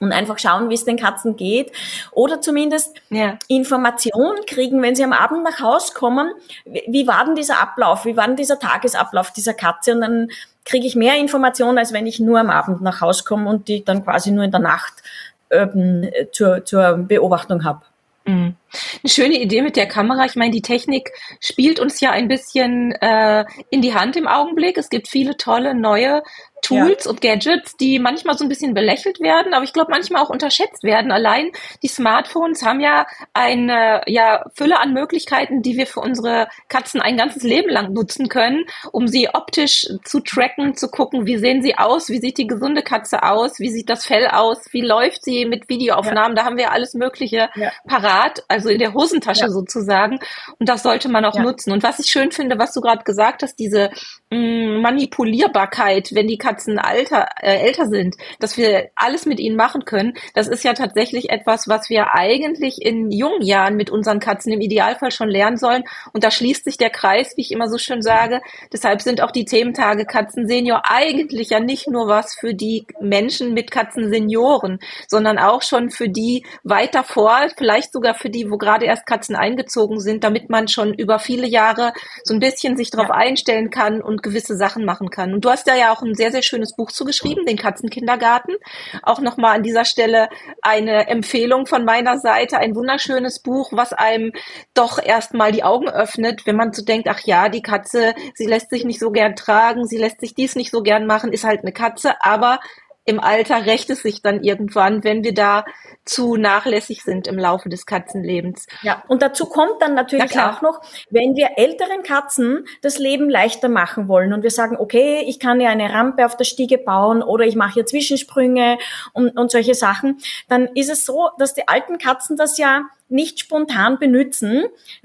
und 0.00 0.12
einfach 0.12 0.38
schauen, 0.38 0.68
wie 0.68 0.74
es 0.74 0.84
den 0.84 0.98
Katzen 0.98 1.36
geht 1.36 1.70
oder 2.10 2.40
zumindest 2.40 3.00
ja. 3.10 3.38
Informationen 3.46 4.44
kriegen, 4.46 4.82
wenn 4.82 4.96
sie 4.96 5.04
am 5.04 5.12
Abend 5.12 5.44
nach 5.44 5.60
Hause 5.60 5.92
kommen, 5.94 6.32
wie 6.64 7.06
war 7.06 7.24
denn 7.24 7.36
dieser 7.36 7.60
Ablauf, 7.60 8.04
wie 8.04 8.16
war 8.16 8.26
denn 8.26 8.36
dieser 8.36 8.58
Tagesablauf 8.58 9.32
dieser 9.32 9.54
Katze 9.54 9.92
und 9.92 10.00
dann 10.00 10.28
kriege 10.64 10.86
ich 10.86 10.96
mehr 10.96 11.18
Informationen, 11.18 11.78
als 11.78 11.92
wenn 11.92 12.06
ich 12.06 12.20
nur 12.20 12.40
am 12.40 12.50
Abend 12.50 12.82
nach 12.82 13.00
Hause 13.00 13.24
komme 13.24 13.48
und 13.48 13.68
die 13.68 13.84
dann 13.84 14.04
quasi 14.04 14.30
nur 14.30 14.44
in 14.44 14.50
der 14.50 14.60
Nacht 14.60 15.02
ähm, 15.50 16.10
zur, 16.32 16.64
zur 16.64 16.94
Beobachtung 16.98 17.64
habe. 17.64 17.82
Mhm. 18.24 18.56
Eine 19.02 19.10
schöne 19.10 19.40
Idee 19.40 19.62
mit 19.62 19.76
der 19.76 19.86
Kamera. 19.86 20.24
Ich 20.24 20.36
meine, 20.36 20.50
die 20.50 20.62
Technik 20.62 21.12
spielt 21.40 21.80
uns 21.80 22.00
ja 22.00 22.10
ein 22.10 22.28
bisschen 22.28 22.92
äh, 22.92 23.44
in 23.70 23.82
die 23.82 23.94
Hand 23.94 24.16
im 24.16 24.26
Augenblick. 24.26 24.78
Es 24.78 24.88
gibt 24.88 25.08
viele 25.08 25.36
tolle 25.36 25.74
neue 25.74 26.22
Tools 26.62 27.04
ja. 27.04 27.10
und 27.10 27.20
Gadgets, 27.20 27.76
die 27.76 27.98
manchmal 27.98 28.38
so 28.38 28.44
ein 28.44 28.48
bisschen 28.48 28.72
belächelt 28.72 29.20
werden, 29.20 29.52
aber 29.52 29.64
ich 29.64 29.72
glaube 29.72 29.90
manchmal 29.90 30.22
auch 30.22 30.30
unterschätzt 30.30 30.84
werden. 30.84 31.10
Allein 31.10 31.50
die 31.82 31.88
Smartphones 31.88 32.62
haben 32.62 32.80
ja 32.80 33.06
eine 33.34 34.02
ja, 34.06 34.44
Fülle 34.54 34.78
an 34.78 34.92
Möglichkeiten, 34.92 35.62
die 35.62 35.76
wir 35.76 35.86
für 35.86 36.00
unsere 36.00 36.48
Katzen 36.68 37.00
ein 37.00 37.16
ganzes 37.16 37.42
Leben 37.42 37.68
lang 37.68 37.92
nutzen 37.92 38.28
können, 38.28 38.64
um 38.92 39.08
sie 39.08 39.28
optisch 39.28 39.88
zu 40.04 40.20
tracken, 40.20 40.76
zu 40.76 40.88
gucken, 40.88 41.26
wie 41.26 41.36
sehen 41.36 41.62
sie 41.62 41.76
aus, 41.76 42.08
wie 42.08 42.20
sieht 42.20 42.38
die 42.38 42.46
gesunde 42.46 42.82
Katze 42.82 43.24
aus, 43.24 43.58
wie 43.58 43.70
sieht 43.70 43.90
das 43.90 44.06
Fell 44.06 44.28
aus, 44.28 44.72
wie 44.72 44.82
läuft 44.82 45.24
sie 45.24 45.44
mit 45.44 45.68
Videoaufnahmen. 45.68 46.36
Ja. 46.36 46.42
Da 46.42 46.44
haben 46.44 46.56
wir 46.56 46.70
alles 46.70 46.94
Mögliche 46.94 47.50
ja. 47.56 47.72
parat, 47.88 48.44
also 48.46 48.61
in 48.70 48.78
der 48.78 48.94
Hosentasche 48.94 49.50
sozusagen. 49.50 50.18
Und 50.58 50.68
das 50.68 50.82
sollte 50.82 51.08
man 51.08 51.24
auch 51.24 51.38
nutzen. 51.38 51.72
Und 51.72 51.82
was 51.82 51.98
ich 51.98 52.06
schön 52.06 52.32
finde, 52.32 52.58
was 52.58 52.72
du 52.72 52.80
gerade 52.80 53.04
gesagt 53.04 53.42
hast, 53.42 53.56
diese 53.58 53.90
mh, 54.30 54.38
mm, 54.38 54.80
Manipulierbarkeit, 54.80 56.10
wenn 56.12 56.28
die 56.28 56.38
Katze 56.38 56.62
Katzen 56.62 56.78
alter, 56.78 57.28
äh, 57.40 57.66
älter 57.66 57.86
sind, 57.86 58.16
dass 58.38 58.56
wir 58.56 58.90
alles 58.94 59.26
mit 59.26 59.40
ihnen 59.40 59.56
machen 59.56 59.84
können, 59.84 60.14
das 60.34 60.48
ist 60.48 60.64
ja 60.64 60.74
tatsächlich 60.74 61.30
etwas, 61.30 61.66
was 61.68 61.88
wir 61.88 62.14
eigentlich 62.14 62.82
in 62.82 63.10
jungen 63.10 63.42
Jahren 63.42 63.76
mit 63.76 63.90
unseren 63.90 64.20
Katzen 64.20 64.52
im 64.52 64.60
Idealfall 64.60 65.10
schon 65.10 65.28
lernen 65.28 65.56
sollen. 65.56 65.84
Und 66.12 66.24
da 66.24 66.30
schließt 66.30 66.64
sich 66.64 66.76
der 66.76 66.90
Kreis, 66.90 67.32
wie 67.36 67.40
ich 67.40 67.52
immer 67.52 67.68
so 67.68 67.78
schön 67.78 68.02
sage. 68.02 68.40
Deshalb 68.72 69.00
sind 69.00 69.22
auch 69.22 69.30
die 69.30 69.44
Thementage 69.44 70.04
Katzen 70.04 70.46
Senior 70.46 70.82
eigentlich 70.84 71.50
ja 71.50 71.60
nicht 71.60 71.88
nur 71.88 72.06
was 72.06 72.34
für 72.34 72.54
die 72.54 72.86
Menschen 73.00 73.54
mit 73.54 73.70
Katzen 73.70 74.10
Senioren, 74.10 74.78
sondern 75.08 75.38
auch 75.38 75.62
schon 75.62 75.90
für 75.90 76.08
die 76.08 76.44
weiter 76.62 77.02
vor, 77.02 77.38
vielleicht 77.56 77.92
sogar 77.92 78.14
für 78.14 78.30
die, 78.30 78.50
wo 78.52 78.58
gerade 78.58 78.84
erst 78.84 79.06
Katzen 79.06 79.36
eingezogen 79.36 80.00
sind, 80.00 80.22
damit 80.22 80.50
man 80.50 80.68
schon 80.68 80.92
über 80.92 81.18
viele 81.18 81.46
Jahre 81.46 81.94
so 82.24 82.34
ein 82.34 82.40
bisschen 82.40 82.76
sich 82.76 82.90
darauf 82.90 83.10
einstellen 83.10 83.70
kann 83.70 84.02
und 84.02 84.22
gewisse 84.22 84.56
Sachen 84.56 84.84
machen 84.84 85.08
kann. 85.08 85.32
Und 85.32 85.44
du 85.44 85.50
hast 85.50 85.66
da 85.66 85.74
ja 85.74 85.92
auch 85.92 86.02
ein 86.02 86.14
sehr, 86.14 86.30
sehr 86.30 86.42
sehr 86.42 86.58
schönes 86.58 86.74
Buch 86.74 86.90
zugeschrieben, 86.90 87.46
den 87.46 87.56
Katzenkindergarten. 87.56 88.56
Auch 89.02 89.20
nochmal 89.20 89.56
an 89.56 89.62
dieser 89.62 89.84
Stelle 89.84 90.28
eine 90.60 91.08
Empfehlung 91.08 91.66
von 91.66 91.84
meiner 91.84 92.18
Seite, 92.18 92.58
ein 92.58 92.74
wunderschönes 92.74 93.40
Buch, 93.40 93.72
was 93.72 93.92
einem 93.92 94.32
doch 94.74 95.02
erstmal 95.02 95.52
die 95.52 95.64
Augen 95.64 95.88
öffnet, 95.88 96.46
wenn 96.46 96.56
man 96.56 96.72
so 96.72 96.84
denkt, 96.84 97.08
ach 97.08 97.20
ja, 97.20 97.48
die 97.48 97.62
Katze, 97.62 98.14
sie 98.34 98.46
lässt 98.46 98.70
sich 98.70 98.84
nicht 98.84 98.98
so 98.98 99.10
gern 99.10 99.36
tragen, 99.36 99.86
sie 99.86 99.98
lässt 99.98 100.20
sich 100.20 100.34
dies 100.34 100.56
nicht 100.56 100.70
so 100.70 100.82
gern 100.82 101.06
machen, 101.06 101.32
ist 101.32 101.44
halt 101.44 101.60
eine 101.60 101.72
Katze, 101.72 102.14
aber 102.20 102.58
im 103.04 103.20
Alter 103.20 103.66
rächt 103.66 103.90
es 103.90 104.02
sich 104.02 104.22
dann 104.22 104.42
irgendwann, 104.42 105.02
wenn 105.02 105.24
wir 105.24 105.34
da 105.34 105.64
zu 106.04 106.36
nachlässig 106.36 107.02
sind 107.02 107.26
im 107.26 107.38
Laufe 107.38 107.68
des 107.68 107.86
Katzenlebens. 107.86 108.66
Ja, 108.82 109.02
und 109.08 109.22
dazu 109.22 109.46
kommt 109.46 109.80
dann 109.80 109.94
natürlich 109.94 110.32
ja, 110.32 110.52
auch 110.52 110.62
noch, 110.62 110.80
wenn 111.10 111.34
wir 111.36 111.50
älteren 111.56 112.02
Katzen 112.02 112.64
das 112.80 112.98
Leben 112.98 113.28
leichter 113.28 113.68
machen 113.68 114.08
wollen 114.08 114.32
und 114.32 114.42
wir 114.42 114.50
sagen, 114.50 114.76
okay, 114.76 115.24
ich 115.26 115.38
kann 115.38 115.60
ja 115.60 115.70
eine 115.70 115.92
Rampe 115.92 116.26
auf 116.26 116.36
der 116.36 116.44
Stiege 116.44 116.78
bauen 116.78 117.22
oder 117.22 117.44
ich 117.44 117.56
mache 117.56 117.74
hier 117.74 117.86
Zwischensprünge 117.86 118.78
und, 119.12 119.36
und 119.36 119.50
solche 119.50 119.74
Sachen, 119.74 120.18
dann 120.48 120.68
ist 120.74 120.90
es 120.90 121.04
so, 121.04 121.30
dass 121.38 121.54
die 121.54 121.68
alten 121.68 121.98
Katzen 121.98 122.36
das 122.36 122.58
ja 122.58 122.82
nicht 123.12 123.40
spontan 123.40 123.98
benutzen, 123.98 124.64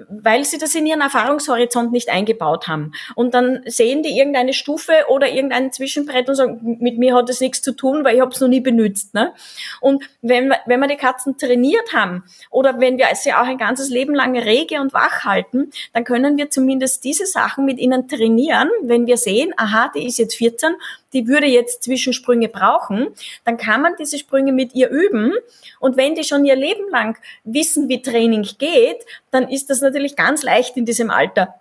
weil 0.10 0.44
sie 0.44 0.58
das 0.58 0.74
in 0.76 0.86
ihren 0.86 1.02
Erfahrungshorizont 1.02 1.92
nicht 1.92 2.10
eingebaut 2.10 2.68
haben. 2.68 2.94
Und 3.16 3.34
dann 3.34 3.62
sehen 3.66 4.04
die 4.04 4.18
irgendeine 4.18 4.54
Stufe 4.54 4.94
oder 5.10 5.30
irgendein 5.30 5.72
Zwischenbrett 5.72 6.30
und 6.30 6.36
sagen, 6.36 6.78
mit 6.80 6.98
mir 6.98 7.16
hat 7.16 7.30
das 7.30 7.42
nichts 7.42 7.62
zu 7.62 7.74
tun, 7.74 8.04
weil 8.04 8.16
ich 8.16 8.22
habe 8.22 8.32
es 8.32 8.40
noch 8.40 8.48
nie 8.48 8.62
benutzt. 8.62 9.14
Ne? 9.14 9.34
Und 9.82 10.04
wenn, 10.22 10.54
wenn 10.66 10.80
wir 10.80 10.88
die 10.88 10.96
Katzen 10.96 11.38
trainiert 11.38 11.94
haben 11.94 12.24
oder 12.50 12.80
wenn 12.80 12.98
wir 12.98 13.08
sie 13.16 13.34
auch 13.34 13.48
ein 13.48 13.58
ganzes 13.58 13.90
Leben 13.90 14.16
lang 14.16 14.38
rege 14.38 14.82
und 14.82 14.94
wach 14.94 15.26
halten, 15.26 15.72
dann 15.94 16.04
können 16.04 16.38
wir 16.38 16.50
zumindest 16.50 17.04
diese 17.04 17.26
Sachen 17.26 17.66
mit 17.66 17.78
ihnen 17.80 18.08
trainieren, 18.08 18.70
wenn 18.82 19.06
wir 19.08 19.18
sehen, 19.18 19.54
aha, 19.58 19.92
die 19.94 20.08
ist 20.08 20.18
jetzt 20.18 20.36
14 20.36 20.76
die 21.14 21.28
würde 21.28 21.48
jetzt 21.48 21.84
Zwischensprünge 21.84 22.50
brauchen, 22.50 23.08
dann 23.46 23.58
kann 23.58 23.82
man 23.82 23.96
diese 23.98 24.18
Sprünge 24.18 24.52
mit 24.52 24.76
ihr 24.76 24.90
üben. 24.90 25.34
Und 25.80 25.98
wenn 25.98 26.16
die 26.16 26.24
schon 26.24 26.46
ihr 26.46 26.56
Leben 26.56 26.90
lang 26.90 27.18
wissen, 27.44 27.90
wie 27.90 27.97
Training 28.01 28.48
geht, 28.58 29.06
dann 29.32 29.50
ist 29.50 29.70
das 29.70 29.82
natürlich 29.82 30.16
ganz 30.16 30.44
leicht 30.44 30.77
in 30.77 30.86
diesem 30.86 31.10
Alter 31.10 31.56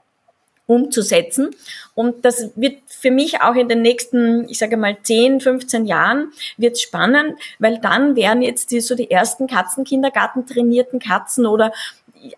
umzusetzen. 0.67 1.51
Und 1.95 2.25
das 2.25 2.51
wird 2.57 2.79
für 2.89 3.11
mich 3.11 3.41
auch 3.41 3.55
in 3.55 3.69
den 3.69 3.83
nächsten, 3.83 4.49
ich 4.49 4.59
sage 4.59 4.77
mal, 4.77 4.97
10, 5.01 5.41
15 5.41 5.87
Jahren 5.87 6.33
wird 6.57 6.79
spannend, 6.79 7.39
weil 7.59 7.79
dann 7.79 8.17
werden 8.17 8.43
jetzt 8.43 8.73
die, 8.73 8.81
so 8.81 8.95
die 8.95 9.11
ersten 9.11 9.47
Katzenkindergarten 9.47 10.47
trainierten 10.47 10.99
Katzen 10.99 11.47
oder 11.47 11.73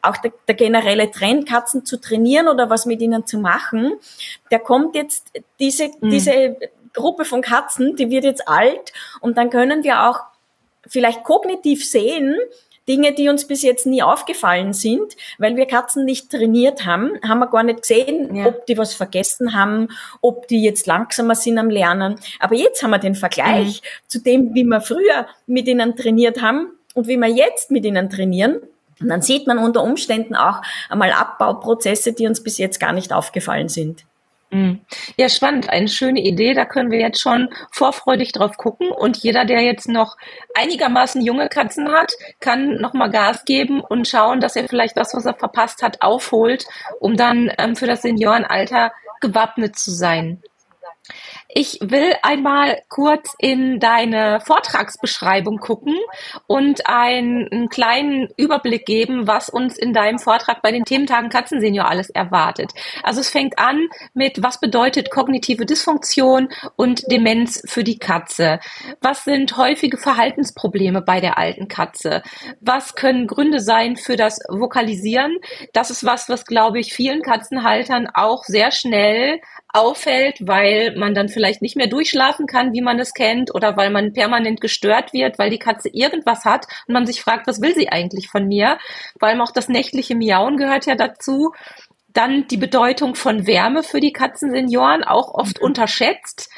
auch 0.03 0.19
der, 0.19 0.33
der 0.47 0.55
generelle 0.55 1.11
Trend, 1.11 1.49
Katzen 1.49 1.85
zu 1.85 1.99
trainieren 2.01 2.49
oder 2.49 2.69
was 2.69 2.85
mit 2.85 3.01
ihnen 3.01 3.27
zu 3.27 3.39
machen, 3.39 3.93
der 4.51 4.59
kommt 4.59 4.95
jetzt, 4.95 5.33
diese, 5.59 5.89
mhm. 6.01 6.11
diese 6.11 6.57
Gruppe 6.93 7.25
von 7.25 7.41
Katzen, 7.41 7.97
die 7.97 8.11
wird 8.11 8.25
jetzt 8.25 8.49
alt 8.49 8.93
und 9.21 9.39
dann 9.39 9.51
können 9.51 9.85
wir 9.85 10.09
auch 10.09 10.21
vielleicht 10.87 11.25
kognitiv 11.25 11.89
sehen, 11.89 12.37
Dinge, 12.89 13.13
die 13.13 13.29
uns 13.29 13.47
bis 13.47 13.63
jetzt 13.63 13.87
nie 13.87 14.03
aufgefallen 14.03 14.73
sind, 14.73 15.17
weil 15.39 15.57
wir 15.57 15.67
Katzen 15.67 16.05
nicht 16.05 16.31
trainiert 16.31 16.87
haben, 16.87 17.13
haben 17.27 17.39
wir 17.39 17.49
gar 17.49 17.63
nicht 17.63 17.83
gesehen, 17.83 18.35
ja. 18.35 18.47
ob 18.47 18.67
die 18.67 18.79
was 18.79 18.95
vergessen 18.95 19.55
haben, 19.55 19.89
ob 20.23 20.49
die 20.49 20.63
jetzt 20.63 20.87
langsamer 20.87 21.35
sind 21.35 21.59
am 21.59 21.71
Lernen. 21.71 22.17
Aber 22.41 22.55
jetzt 22.55 22.83
haben 22.83 22.91
wir 22.91 22.99
den 22.99 23.15
Vergleich 23.15 23.83
mhm. 23.83 24.09
zu 24.09 24.23
dem, 24.23 24.55
wie 24.55 24.65
wir 24.65 24.81
früher 24.81 25.27
mit 25.47 25.69
ihnen 25.69 25.95
trainiert 25.95 26.41
haben 26.41 26.73
und 26.95 27.07
wie 27.07 27.17
wir 27.17 27.29
jetzt 27.29 27.71
mit 27.71 27.85
ihnen 27.85 28.11
trainieren. 28.11 28.61
Und 29.01 29.09
dann 29.09 29.23
sieht 29.23 29.47
man 29.47 29.59
unter 29.59 29.83
Umständen 29.83 30.35
auch 30.35 30.61
einmal 30.89 31.13
Abbauprozesse, 31.13 32.13
die 32.13 32.27
uns 32.27 32.43
bis 32.43 32.59
jetzt 32.59 32.81
gar 32.81 32.93
nicht 32.93 33.13
aufgefallen 33.13 33.69
sind. 33.69 34.05
Mhm. 34.51 34.81
Ja, 35.17 35.29
spannend. 35.29 35.69
Eine 35.69 35.89
schöne 35.89 36.21
Idee. 36.21 36.55
Da 36.55 36.65
können 36.65 36.91
wir 36.91 36.99
jetzt 36.99 37.21
schon 37.21 37.49
vorfreudig 37.71 38.33
drauf 38.33 38.57
gucken. 38.57 38.91
Und 38.91 39.19
jeder, 39.19 39.45
der 39.45 39.61
jetzt 39.61 39.89
noch 39.89 40.17
einigermaßen 40.55 41.21
junge 41.23 41.49
Katzen 41.49 41.91
hat, 41.91 42.13
kann 42.41 42.77
nochmal 42.77 43.11
Gas 43.11 43.45
geben 43.45 43.81
und 43.81 44.09
schauen, 44.09 44.41
dass 44.41 44.57
er 44.57 44.69
vielleicht 44.69 44.97
das, 44.97 45.15
was 45.15 45.27
er 45.27 45.35
verpasst 45.35 45.83
hat, 45.83 46.01
aufholt, 46.03 46.67
um 47.01 47.17
dann 47.17 47.53
ähm, 47.59 47.77
für 47.77 47.87
das 47.87 48.03
Seniorenalter 48.03 48.93
gewappnet 49.21 49.77
zu 49.77 49.91
sein. 49.91 50.43
Ich 51.51 51.79
will 51.81 52.13
einmal 52.23 52.83
kurz 52.91 53.35
in 53.39 53.81
deine 53.81 54.39
Vortragsbeschreibung 54.41 55.57
gucken 55.57 55.97
und 56.47 56.87
einen, 56.87 57.49
einen, 57.51 57.69
kleinen 57.71 58.29
Überblick 58.37 58.85
geben, 58.85 59.27
was 59.27 59.49
uns 59.49 59.79
in 59.79 59.95
deinem 59.95 60.19
Vortrag 60.19 60.61
bei 60.61 60.73
den 60.73 60.85
Thementagen 60.85 61.31
Katzensenior 61.31 61.89
alles 61.89 62.11
erwartet. 62.11 62.73
Also 63.03 63.23
es 63.23 63.31
fängt 63.31 63.59
an 63.59 63.89
mit, 64.13 64.43
was 64.43 64.61
bedeutet 64.61 65.11
kognitive 65.11 65.65
Dysfunktion 65.65 66.51
und 66.77 67.11
Demenz 67.11 67.63
für 67.65 67.83
die 67.83 67.99
Katze? 67.99 68.61
Was 69.01 69.25
sind 69.25 69.57
häufige 69.57 69.97
Verhaltensprobleme 69.97 71.01
bei 71.01 71.21
der 71.21 71.39
alten 71.39 71.67
Katze? 71.67 72.23
Was 72.61 72.95
können 72.95 73.27
Gründe 73.27 73.61
sein 73.61 73.97
für 73.97 74.17
das 74.17 74.39
Vokalisieren? 74.51 75.39
Das 75.73 75.91
ist 75.91 76.05
was, 76.05 76.29
was 76.29 76.45
glaube 76.45 76.79
ich 76.79 76.93
vielen 76.93 77.23
Katzenhaltern 77.23 78.07
auch 78.13 78.45
sehr 78.45 78.71
schnell 78.71 79.41
auffällt, 79.73 80.39
weil 80.41 80.97
man 80.97 81.15
dann 81.15 81.29
vielleicht 81.39 81.63
nicht 81.63 81.77
mehr 81.77 81.87
durchschlafen 81.87 82.49
kann, 82.49 82.73
wie 82.73 82.81
man 82.81 82.99
es 82.99 83.15
kennt, 83.15 83.55
oder 83.55 83.77
weil 83.77 83.91
man 83.91 84.13
permanent 84.13 84.61
gestört 84.61 85.13
wird, 85.13 85.39
weil 85.39 85.51
die 85.51 85.61
Katze 85.61 85.89
irgendwas 85.89 86.45
hat 86.45 86.67
und 86.89 86.95
man 86.95 87.07
sich 87.07 87.23
fragt, 87.23 87.47
was 87.47 87.63
will 87.63 87.75
sie 87.77 87.89
eigentlich 87.91 88.29
von 88.29 88.49
mir? 88.49 88.79
Vor 89.21 89.29
allem 89.29 89.41
auch 89.41 89.53
das 89.53 89.69
nächtliche 89.69 90.17
Miauen 90.17 90.57
gehört 90.57 90.87
ja 90.87 90.97
dazu. 90.97 91.53
Dann 92.09 92.49
die 92.49 92.57
Bedeutung 92.57 93.15
von 93.15 93.47
Wärme 93.47 93.85
für 93.85 94.01
die 94.01 94.13
Katzensenioren, 94.13 95.05
auch 95.05 95.33
oft 95.33 95.61
mhm. 95.61 95.67
unterschätzt. 95.67 96.51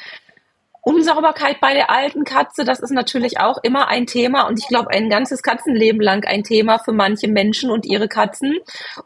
Unsauberkeit 0.83 1.59
bei 1.61 1.75
der 1.75 1.91
alten 1.91 2.23
Katze, 2.23 2.65
das 2.65 2.79
ist 2.79 2.89
natürlich 2.89 3.39
auch 3.39 3.59
immer 3.61 3.87
ein 3.87 4.07
Thema 4.07 4.47
und 4.47 4.57
ich 4.57 4.67
glaube 4.67 4.89
ein 4.89 5.09
ganzes 5.09 5.43
Katzenleben 5.43 6.01
lang 6.01 6.25
ein 6.25 6.43
Thema 6.43 6.79
für 6.79 6.91
manche 6.91 7.27
Menschen 7.27 7.69
und 7.69 7.85
ihre 7.85 8.07
Katzen. 8.07 8.57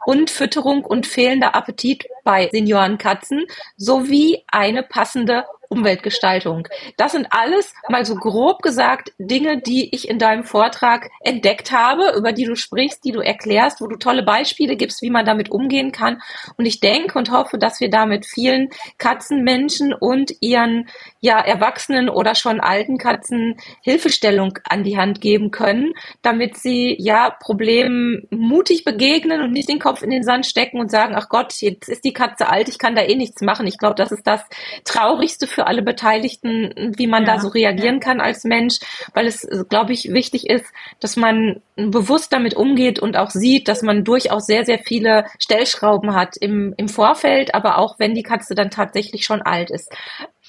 Und 0.06 0.30
Fütterung 0.30 0.84
und 0.84 1.06
fehlender 1.06 1.54
Appetit 1.54 2.06
bei 2.24 2.48
Seniorenkatzen 2.50 3.44
sowie 3.76 4.42
eine 4.48 4.82
passende 4.82 5.44
Umweltgestaltung. 5.68 6.68
Das 6.96 7.12
sind 7.12 7.28
alles 7.30 7.74
mal 7.88 8.04
so 8.04 8.14
grob 8.14 8.62
gesagt 8.62 9.12
Dinge, 9.18 9.60
die 9.60 9.94
ich 9.94 10.08
in 10.08 10.18
deinem 10.18 10.44
Vortrag 10.44 11.10
entdeckt 11.20 11.72
habe, 11.72 12.14
über 12.16 12.32
die 12.32 12.44
du 12.44 12.56
sprichst, 12.56 13.04
die 13.04 13.12
du 13.12 13.20
erklärst, 13.20 13.80
wo 13.80 13.86
du 13.86 13.96
tolle 13.96 14.22
Beispiele 14.22 14.76
gibst, 14.76 15.02
wie 15.02 15.10
man 15.10 15.26
damit 15.26 15.50
umgehen 15.50 15.92
kann. 15.92 16.20
Und 16.56 16.66
ich 16.66 16.80
denke 16.80 17.18
und 17.18 17.30
hoffe, 17.30 17.58
dass 17.58 17.80
wir 17.80 17.90
damit 17.90 18.26
vielen 18.26 18.70
Katzenmenschen 18.98 19.92
und 19.92 20.32
ihren 20.40 20.88
ja 21.26 21.40
erwachsenen 21.40 22.08
oder 22.08 22.34
schon 22.34 22.60
alten 22.60 22.98
Katzen 22.98 23.56
Hilfestellung 23.82 24.58
an 24.64 24.84
die 24.84 24.96
Hand 24.96 25.20
geben 25.20 25.50
können, 25.50 25.92
damit 26.22 26.56
sie 26.56 26.96
ja 26.98 27.30
Problemen 27.30 28.26
mutig 28.30 28.84
begegnen 28.84 29.42
und 29.42 29.52
nicht 29.52 29.68
den 29.68 29.80
Kopf 29.80 30.02
in 30.02 30.10
den 30.10 30.22
Sand 30.22 30.46
stecken 30.46 30.78
und 30.78 30.90
sagen, 30.90 31.14
ach 31.16 31.28
Gott, 31.28 31.52
jetzt 31.60 31.88
ist 31.88 32.04
die 32.04 32.12
Katze 32.12 32.48
alt, 32.48 32.68
ich 32.68 32.78
kann 32.78 32.94
da 32.94 33.02
eh 33.02 33.16
nichts 33.16 33.42
machen. 33.42 33.66
Ich 33.66 33.76
glaube, 33.76 33.96
das 33.96 34.12
ist 34.12 34.26
das 34.26 34.40
Traurigste 34.84 35.46
für 35.46 35.66
alle 35.66 35.82
Beteiligten, 35.82 36.94
wie 36.96 37.08
man 37.08 37.24
ja, 37.24 37.34
da 37.34 37.40
so 37.40 37.48
reagieren 37.48 37.96
ja. 37.96 38.00
kann 38.00 38.20
als 38.20 38.44
Mensch, 38.44 38.78
weil 39.12 39.26
es, 39.26 39.46
glaube 39.68 39.92
ich, 39.92 40.12
wichtig 40.12 40.48
ist, 40.48 40.66
dass 41.00 41.16
man 41.16 41.60
bewusst 41.74 42.32
damit 42.32 42.54
umgeht 42.54 43.00
und 43.00 43.16
auch 43.16 43.30
sieht, 43.30 43.68
dass 43.68 43.82
man 43.82 44.04
durchaus 44.04 44.46
sehr, 44.46 44.64
sehr 44.64 44.78
viele 44.78 45.26
Stellschrauben 45.40 46.14
hat 46.14 46.36
im, 46.40 46.72
im 46.76 46.88
Vorfeld, 46.88 47.54
aber 47.54 47.78
auch 47.78 47.98
wenn 47.98 48.14
die 48.14 48.22
Katze 48.22 48.54
dann 48.54 48.70
tatsächlich 48.70 49.24
schon 49.24 49.42
alt 49.42 49.70
ist. 49.70 49.92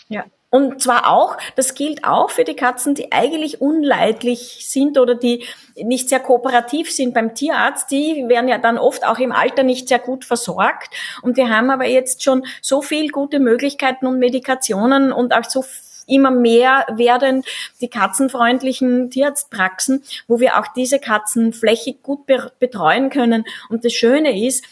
Ja. 0.08 0.26
Und 0.50 0.82
zwar 0.82 1.12
auch, 1.12 1.36
das 1.58 1.76
gilt 1.76 2.06
auch 2.06 2.30
für 2.30 2.46
die 2.46 2.56
Katzen, 2.56 2.96
die 2.96 3.12
eigentlich 3.12 3.60
unleidlich 3.60 4.66
sind 4.70 4.98
oder 4.98 5.14
die 5.14 5.46
nicht 5.76 6.08
sehr 6.08 6.22
kooperativ 6.22 6.90
sind 6.90 7.14
beim 7.14 7.36
Tierarzt. 7.36 7.92
Die 7.92 8.24
werden 8.30 8.48
ja 8.48 8.58
dann 8.58 8.78
oft 8.78 9.06
auch 9.06 9.20
im 9.20 9.34
Alter 9.34 9.64
nicht 9.64 9.90
sehr 9.90 10.00
gut 10.00 10.24
versorgt. 10.24 10.94
Und 11.22 11.36
wir 11.36 11.50
haben 11.50 11.70
aber 11.70 11.86
jetzt 11.86 12.24
schon 12.24 12.46
so 12.62 12.82
viel 12.82 13.10
gute 13.10 13.40
Möglichkeiten 13.40 14.08
und 14.08 14.20
Medikationen 14.20 15.12
und 15.12 15.34
auch 15.34 15.44
so 15.44 15.66
immer 16.08 16.32
mehr 16.32 16.86
werden 16.94 17.44
die 17.82 17.90
katzenfreundlichen 17.90 19.10
Tierarztpraxen, 19.10 20.04
wo 20.30 20.40
wir 20.40 20.58
auch 20.58 20.68
diese 20.68 21.00
Katzen 21.00 21.52
flächig 21.52 22.02
gut 22.02 22.26
betreuen 22.26 23.10
können. 23.10 23.44
Und 23.68 23.84
das 23.84 23.92
Schöne 23.92 24.46
ist, 24.48 24.64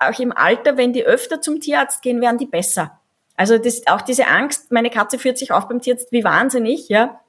auch 0.00 0.18
im 0.18 0.32
Alter, 0.32 0.76
wenn 0.76 0.92
die 0.92 1.04
öfter 1.04 1.40
zum 1.40 1.60
Tierarzt 1.60 2.02
gehen, 2.02 2.20
werden 2.20 2.38
die 2.38 2.46
besser. 2.46 2.99
Also 3.40 3.56
das, 3.56 3.86
auch 3.86 4.02
diese 4.02 4.26
Angst, 4.26 4.70
meine 4.70 4.90
Katze 4.90 5.18
führt 5.18 5.38
sich 5.38 5.50
auf 5.50 5.66
beim 5.66 5.80
Tierarzt 5.80 6.12
wie 6.12 6.24
wahnsinnig, 6.24 6.90
ja. 6.90 7.20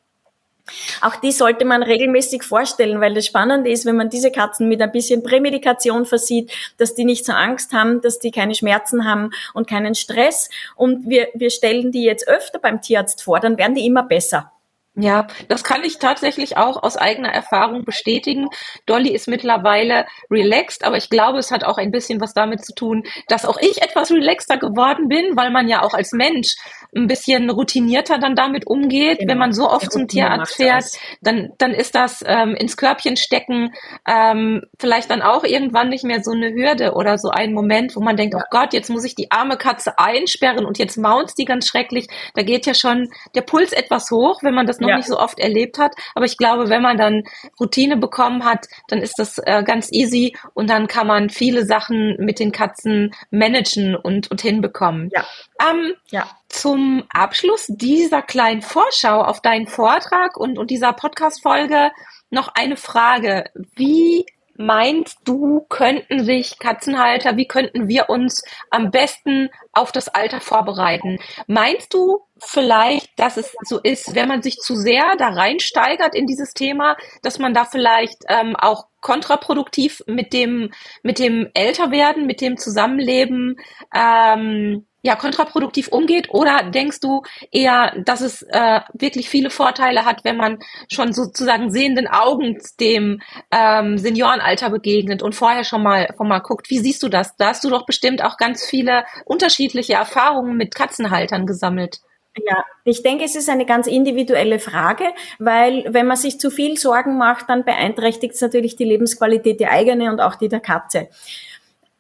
Auch 1.00 1.16
die 1.16 1.32
sollte 1.32 1.64
man 1.64 1.84
regelmäßig 1.84 2.44
vorstellen, 2.44 3.00
weil 3.00 3.14
das 3.14 3.26
Spannende 3.26 3.70
ist, 3.70 3.86
wenn 3.86 3.96
man 3.96 4.10
diese 4.10 4.30
Katzen 4.30 4.68
mit 4.68 4.82
ein 4.82 4.92
bisschen 4.92 5.24
Prämedikation 5.24 6.06
versieht, 6.06 6.52
dass 6.78 6.96
die 6.96 7.06
nicht 7.06 7.26
so 7.26 7.32
Angst 7.32 7.72
haben, 7.72 8.02
dass 8.02 8.20
die 8.20 8.32
keine 8.32 8.56
Schmerzen 8.56 9.06
haben 9.06 9.30
und 9.54 9.70
keinen 9.70 9.96
Stress. 9.96 10.50
Und 10.76 11.08
wir, 11.08 11.30
wir 11.34 11.50
stellen 11.50 11.94
die 11.94 12.04
jetzt 12.04 12.28
öfter 12.28 12.60
beim 12.60 12.82
Tierarzt 12.82 13.24
vor, 13.24 13.40
dann 13.40 13.58
werden 13.58 13.76
die 13.76 13.86
immer 13.86 14.04
besser. 14.04 14.52
Ja, 14.96 15.28
das 15.48 15.64
kann 15.64 15.86
ich 15.86 16.00
tatsächlich 16.00 16.58
auch 16.58 16.84
aus 16.84 16.98
eigener 16.98 17.30
Erfahrung 17.30 17.86
bestätigen. 17.86 18.50
Dolly 18.86 19.12
ist 19.12 19.30
mittlerweile 19.30 20.06
relaxed, 20.30 20.84
aber 20.84 20.98
ich 20.98 21.10
glaube, 21.10 21.40
es 21.40 21.50
hat 21.50 21.64
auch 21.64 21.78
ein 21.78 21.92
bisschen 21.92 22.20
was 22.20 22.34
damit 22.34 22.66
zu 22.66 22.74
tun, 22.76 23.04
dass 23.30 23.46
auch 23.46 23.58
ich 23.62 23.82
etwas 23.82 24.12
relaxter 24.12 24.58
geworden 24.58 25.08
bin, 25.08 25.38
weil 25.38 25.50
man 25.50 25.70
ja 25.70 25.82
auch 25.82 25.94
als 25.94 26.12
Mensch 26.12 26.56
ein 26.96 27.08
bisschen 27.08 27.50
routinierter 27.50 28.18
dann 28.18 28.36
damit 28.36 28.68
umgeht. 28.68 29.20
Genau. 29.20 29.32
Wenn 29.32 29.38
man 29.38 29.54
so 29.54 29.70
oft 29.70 29.92
zum 29.92 30.08
Tierarzt 30.08 30.56
fährt, 30.56 30.86
dann, 31.22 31.54
dann 31.58 31.72
ist 31.72 31.96
das 31.96 32.24
ähm, 32.28 32.56
ins 32.56 32.78
Körbchen 32.78 33.18
stecken 33.18 33.72
ähm, 34.08 34.64
vielleicht 34.80 35.10
dann 35.10 35.22
auch 35.22 35.44
irgendwann 35.44 35.90
nicht 35.90 36.04
mehr 36.04 36.24
so 36.24 36.32
eine 36.32 36.52
Hürde 36.54 36.94
oder 36.94 37.18
so 37.18 37.30
ein 37.30 37.54
Moment, 37.54 37.96
wo 37.96 38.02
man 38.02 38.18
denkt, 38.18 38.34
ja. 38.34 38.42
oh 38.42 38.48
Gott, 38.50 38.74
jetzt 38.74 38.90
muss 38.90 39.04
ich 39.04 39.16
die 39.16 39.32
arme 39.32 39.58
Katze 39.58 39.98
einsperren 39.98 40.66
und 40.66 40.78
jetzt 40.80 40.98
maunt 40.98 41.38
die 41.38 41.46
ganz 41.46 41.68
schrecklich. 41.68 42.08
Da 42.36 42.44
geht 42.44 42.66
ja 42.66 42.74
schon 42.74 43.10
der 43.36 43.42
Puls 43.42 43.72
etwas 43.72 44.10
hoch, 44.12 44.44
wenn 44.44 44.54
man 44.54 44.66
das 44.66 44.80
noch 44.80 44.90
ja. 44.90 44.98
nicht 44.98 45.08
so 45.08 45.20
oft 45.20 45.40
erlebt 45.40 45.78
hat. 45.78 45.94
Aber 46.16 46.26
ich 46.26 46.38
glaube, 46.38 46.70
wenn 46.70 46.82
man 46.82 46.98
dann 46.98 47.24
Routine 47.60 47.98
bekommen 47.98 48.44
hat, 48.44 48.68
dann 48.88 49.00
ist 49.00 49.18
das 49.18 49.38
äh, 49.38 49.64
ganz 49.64 49.92
easy 49.92 50.36
und 50.54 50.70
dann 50.70 50.88
kann 50.88 51.08
man 51.08 51.30
viele 51.30 51.66
Sachen 51.66 52.16
mit 52.20 52.40
den 52.40 52.52
Katzen 52.52 53.14
managen 53.30 53.96
und, 53.96 54.32
und 54.32 54.42
hinbekommen. 54.42 55.10
Ja. 55.14 55.26
Ähm, 55.70 55.94
ja. 56.10 56.30
Zum 56.50 57.04
Abschluss 57.10 57.68
dieser 57.68 58.22
kleinen 58.22 58.62
Vorschau 58.62 59.22
auf 59.22 59.42
deinen 59.42 59.68
Vortrag 59.68 60.38
und, 60.38 60.58
und 60.58 60.72
dieser 60.72 60.94
Podcast-Folge 60.94 61.92
noch 62.30 62.50
eine 62.56 62.78
Frage. 62.78 63.46
Wie 63.76 64.26
meinst 64.56 65.20
du, 65.24 65.66
könnten 65.70 66.24
sich 66.24 66.60
Katzenhalter, 66.60 67.36
wie 67.38 67.48
könnten 67.48 67.88
wir 67.88 68.10
uns 68.10 68.44
am 68.70 68.92
besten 68.92 69.50
auf 69.74 69.92
das 69.92 70.08
Alter 70.08 70.40
vorbereiten? 70.40 71.20
Meinst 71.48 71.94
du 71.94 72.22
vielleicht, 72.38 73.08
dass 73.18 73.38
es 73.38 73.56
so 73.64 73.80
ist, 73.80 74.16
wenn 74.16 74.28
man 74.28 74.42
sich 74.42 74.58
zu 74.58 74.76
sehr 74.76 75.16
da 75.18 75.30
reinsteigert 75.30 76.16
in 76.16 76.28
dieses 76.28 76.54
Thema, 76.54 76.96
dass 77.22 77.40
man 77.40 77.54
da 77.54 77.66
vielleicht 77.66 78.24
ähm, 78.30 78.56
auch 78.56 78.86
kontraproduktiv 79.00 80.04
mit 80.08 80.34
dem, 80.34 80.72
mit 81.04 81.20
dem 81.20 81.50
Älterwerden, 81.54 82.26
mit 82.26 82.42
dem 82.42 82.58
Zusammenleben 82.58 83.58
ähm, 83.94 84.86
ja, 85.02 85.16
kontraproduktiv 85.16 85.88
umgeht? 85.88 86.30
Oder 86.30 86.64
denkst 86.64 87.00
du 87.00 87.24
eher, 87.52 87.94
dass 88.06 88.22
es 88.22 88.44
äh, 88.44 88.82
wirklich 88.94 89.30
viele 89.30 89.50
Vorteile 89.50 90.06
hat, 90.06 90.24
wenn 90.24 90.38
man 90.38 90.60
schon 90.92 91.14
sozusagen 91.14 91.72
sehenden 91.72 92.08
Augen 92.08 92.60
dem 92.80 93.22
ähm, 93.52 93.98
Seniorenalter 93.98 94.70
begegnet 94.70 95.24
und 95.24 95.36
vorher 95.36 95.64
schon 95.64 95.84
mal, 95.84 96.14
schon 96.16 96.28
mal 96.28 96.40
guckt, 96.40 96.70
wie 96.70 96.80
siehst 96.80 97.02
du 97.04 97.10
das? 97.10 97.36
Da 97.38 97.48
hast 97.48 97.64
du 97.64 97.70
doch 97.70 97.86
bestimmt 97.86 98.24
auch 98.24 98.38
ganz 98.38 98.66
viele 98.66 99.06
unterschiedliche 99.26 99.94
Erfahrungen 99.94 100.56
mit 100.58 100.76
Katzenhaltern 100.76 101.46
gesammelt. 101.46 102.02
Ja, 102.38 102.64
ich 102.86 103.04
denke, 103.04 103.26
es 103.26 103.36
ist 103.36 103.50
eine 103.50 103.66
ganz 103.66 103.88
individuelle 103.88 104.60
Frage, 104.60 105.04
weil 105.38 105.86
wenn 105.90 106.08
man 106.08 106.16
sich 106.16 106.40
zu 106.40 106.50
viel 106.50 106.78
Sorgen 106.78 107.18
macht, 107.18 107.50
dann 107.50 107.66
beeinträchtigt 107.66 108.36
es 108.36 108.42
natürlich 108.42 108.78
die 108.78 108.86
Lebensqualität, 108.86 109.60
die 109.60 109.68
eigene 109.68 110.10
und 110.10 110.22
auch 110.22 110.36
die 110.36 110.48
der 110.48 110.62
Katze. 110.62 111.10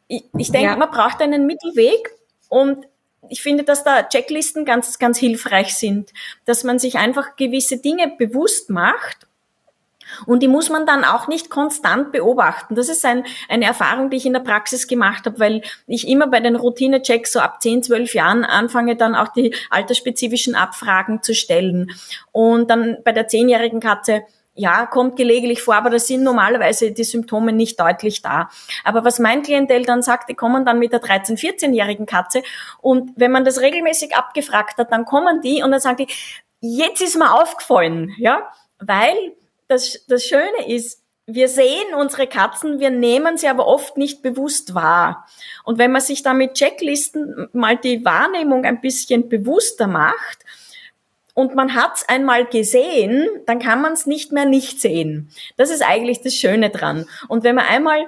Ich, 0.08 0.24
ich 0.38 0.52
denke, 0.52 0.70
ja. 0.70 0.78
man 0.78 0.90
braucht 0.90 1.22
einen 1.22 1.46
Mittelweg 1.48 2.16
und 2.48 2.86
ich 3.30 3.42
finde, 3.42 3.64
dass 3.64 3.84
da 3.84 4.04
Checklisten 4.04 4.66
ganz, 4.66 4.98
ganz 5.00 5.18
hilfreich 5.18 5.76
sind, 5.76 6.12
dass 6.46 6.64
man 6.64 6.80
sich 6.80 6.98
einfach 6.98 7.36
gewisse 7.36 7.78
Dinge 7.78 8.14
bewusst 8.18 8.70
macht 8.70 9.28
und 10.26 10.44
die 10.44 10.48
muss 10.48 10.70
man 10.70 10.86
dann 10.86 11.04
auch 11.04 11.28
nicht 11.28 11.50
konstant 11.50 12.12
beobachten. 12.12 12.76
Das 12.76 12.90
ist 12.90 13.06
ein, 13.06 13.26
eine 13.50 13.66
Erfahrung, 13.66 14.10
die 14.10 14.18
ich 14.18 14.26
in 14.26 14.34
der 14.34 14.42
Praxis 14.42 14.88
gemacht 14.88 15.26
habe, 15.26 15.40
weil 15.40 15.62
ich 15.88 16.08
immer 16.08 16.28
bei 16.28 16.40
den 16.40 16.56
Routine-Checks 16.56 17.34
so 17.34 17.40
ab 17.40 17.62
10, 17.62 17.84
12 17.84 18.14
Jahren 18.14 18.44
anfange, 18.44 18.96
dann 18.96 19.16
auch 19.16 19.30
die 19.30 19.54
altersspezifischen 19.70 20.56
Abfragen 20.56 21.24
zu 21.24 21.34
stellen. 21.34 21.92
Und 22.32 22.70
dann 22.70 22.98
bei 23.04 23.12
der 23.12 23.28
zehnjährigen 23.28 23.80
Katze 23.80 24.24
ja, 24.54 24.86
kommt 24.86 25.16
gelegentlich 25.16 25.62
vor, 25.62 25.76
aber 25.76 25.90
da 25.90 26.00
sind 26.00 26.24
normalerweise 26.24 26.92
die 26.92 27.04
Symptome 27.04 27.54
nicht 27.54 27.80
deutlich 27.80 28.22
da. 28.22 28.50
Aber 28.84 29.06
was 29.06 29.20
mein 29.20 29.44
Klientel 29.44 29.84
dann 29.84 30.02
sagt, 30.02 30.30
die 30.30 30.36
kommen 30.36 30.66
dann 30.66 30.80
mit 30.80 30.92
der 30.92 31.02
13-, 31.02 31.40
14-jährigen 31.40 32.06
Katze 32.06 32.44
und 32.82 33.12
wenn 33.16 33.32
man 33.32 33.46
das 33.46 33.62
regelmäßig 33.62 34.16
abgefragt 34.16 34.78
hat, 34.78 34.92
dann 34.92 35.06
kommen 35.06 35.42
die 35.42 35.64
und 35.64 35.72
dann 35.72 35.80
sagen 35.80 35.98
die, 35.98 36.08
jetzt 36.60 37.02
ist 37.02 37.18
mir 37.18 37.34
aufgefallen, 37.34 38.14
ja, 38.18 38.52
weil 38.80 39.16
das, 39.68 40.06
das 40.08 40.26
Schöne 40.26 40.68
ist, 40.68 41.02
wir 41.28 41.48
sehen 41.48 41.94
unsere 41.98 42.28
Katzen, 42.28 42.80
wir 42.80 42.90
nehmen 42.90 43.38
sie 43.38 43.48
aber 43.48 43.68
oft 43.68 43.96
nicht 43.96 44.22
bewusst 44.22 44.76
wahr. 44.76 45.28
Und 45.64 45.78
wenn 45.78 45.92
man 45.92 46.02
sich 46.02 46.24
da 46.24 46.34
mit 46.34 46.56
Checklisten 46.56 47.48
mal 47.54 47.78
die 47.78 48.04
Wahrnehmung 48.04 48.66
ein 48.66 48.82
bisschen 48.82 49.30
bewusster 49.30 49.88
macht, 49.88 50.40
und 51.34 51.56
man 51.56 51.76
hat 51.76 51.94
es 51.96 52.10
einmal 52.10 52.46
gesehen, 52.46 53.28
dann 53.46 53.60
kann 53.60 53.82
man 53.82 53.94
es 53.94 54.06
nicht 54.06 54.32
mehr 54.32 54.46
nicht 54.46 54.82
sehen. 54.82 55.30
Das 55.58 55.70
ist 55.70 55.82
eigentlich 55.82 56.22
das 56.22 56.36
Schöne 56.36 56.70
dran. 56.70 57.06
Und 57.28 57.44
wenn 57.44 57.56
man 57.56 57.66
einmal 57.66 58.08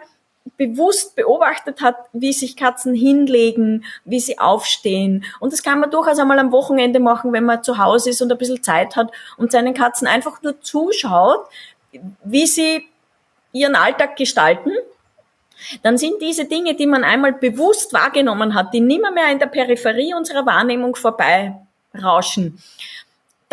bewusst 0.57 1.15
beobachtet 1.15 1.81
hat, 1.81 1.95
wie 2.11 2.33
sich 2.33 2.57
Katzen 2.57 2.93
hinlegen, 2.93 3.85
wie 4.03 4.19
sie 4.19 4.39
aufstehen. 4.39 5.23
Und 5.39 5.53
das 5.53 5.63
kann 5.63 5.79
man 5.79 5.89
durchaus 5.89 6.19
einmal 6.19 6.37
am 6.37 6.51
Wochenende 6.51 6.99
machen, 6.99 7.31
wenn 7.31 7.45
man 7.45 7.63
zu 7.63 7.77
Hause 7.77 8.09
ist 8.09 8.21
und 8.21 8.31
ein 8.31 8.37
bisschen 8.37 8.61
Zeit 8.61 8.95
hat 8.95 9.11
und 9.37 9.51
seinen 9.51 9.73
Katzen 9.73 10.05
einfach 10.05 10.41
nur 10.41 10.61
zuschaut, 10.61 11.47
wie 12.23 12.45
sie 12.45 12.85
ihren 13.53 13.75
Alltag 13.75 14.17
gestalten. 14.17 14.71
Dann 15.81 15.97
sind 15.97 16.21
diese 16.21 16.45
Dinge, 16.45 16.75
die 16.75 16.87
man 16.87 17.05
einmal 17.05 17.33
bewusst 17.33 17.93
wahrgenommen 17.93 18.53
hat, 18.53 18.73
die 18.73 18.81
nimmer 18.81 19.11
mehr 19.11 19.31
in 19.31 19.39
der 19.39 19.47
Peripherie 19.47 20.13
unserer 20.13 20.45
Wahrnehmung 20.45 20.95
vorbei 20.95 21.55
rauschen 22.01 22.59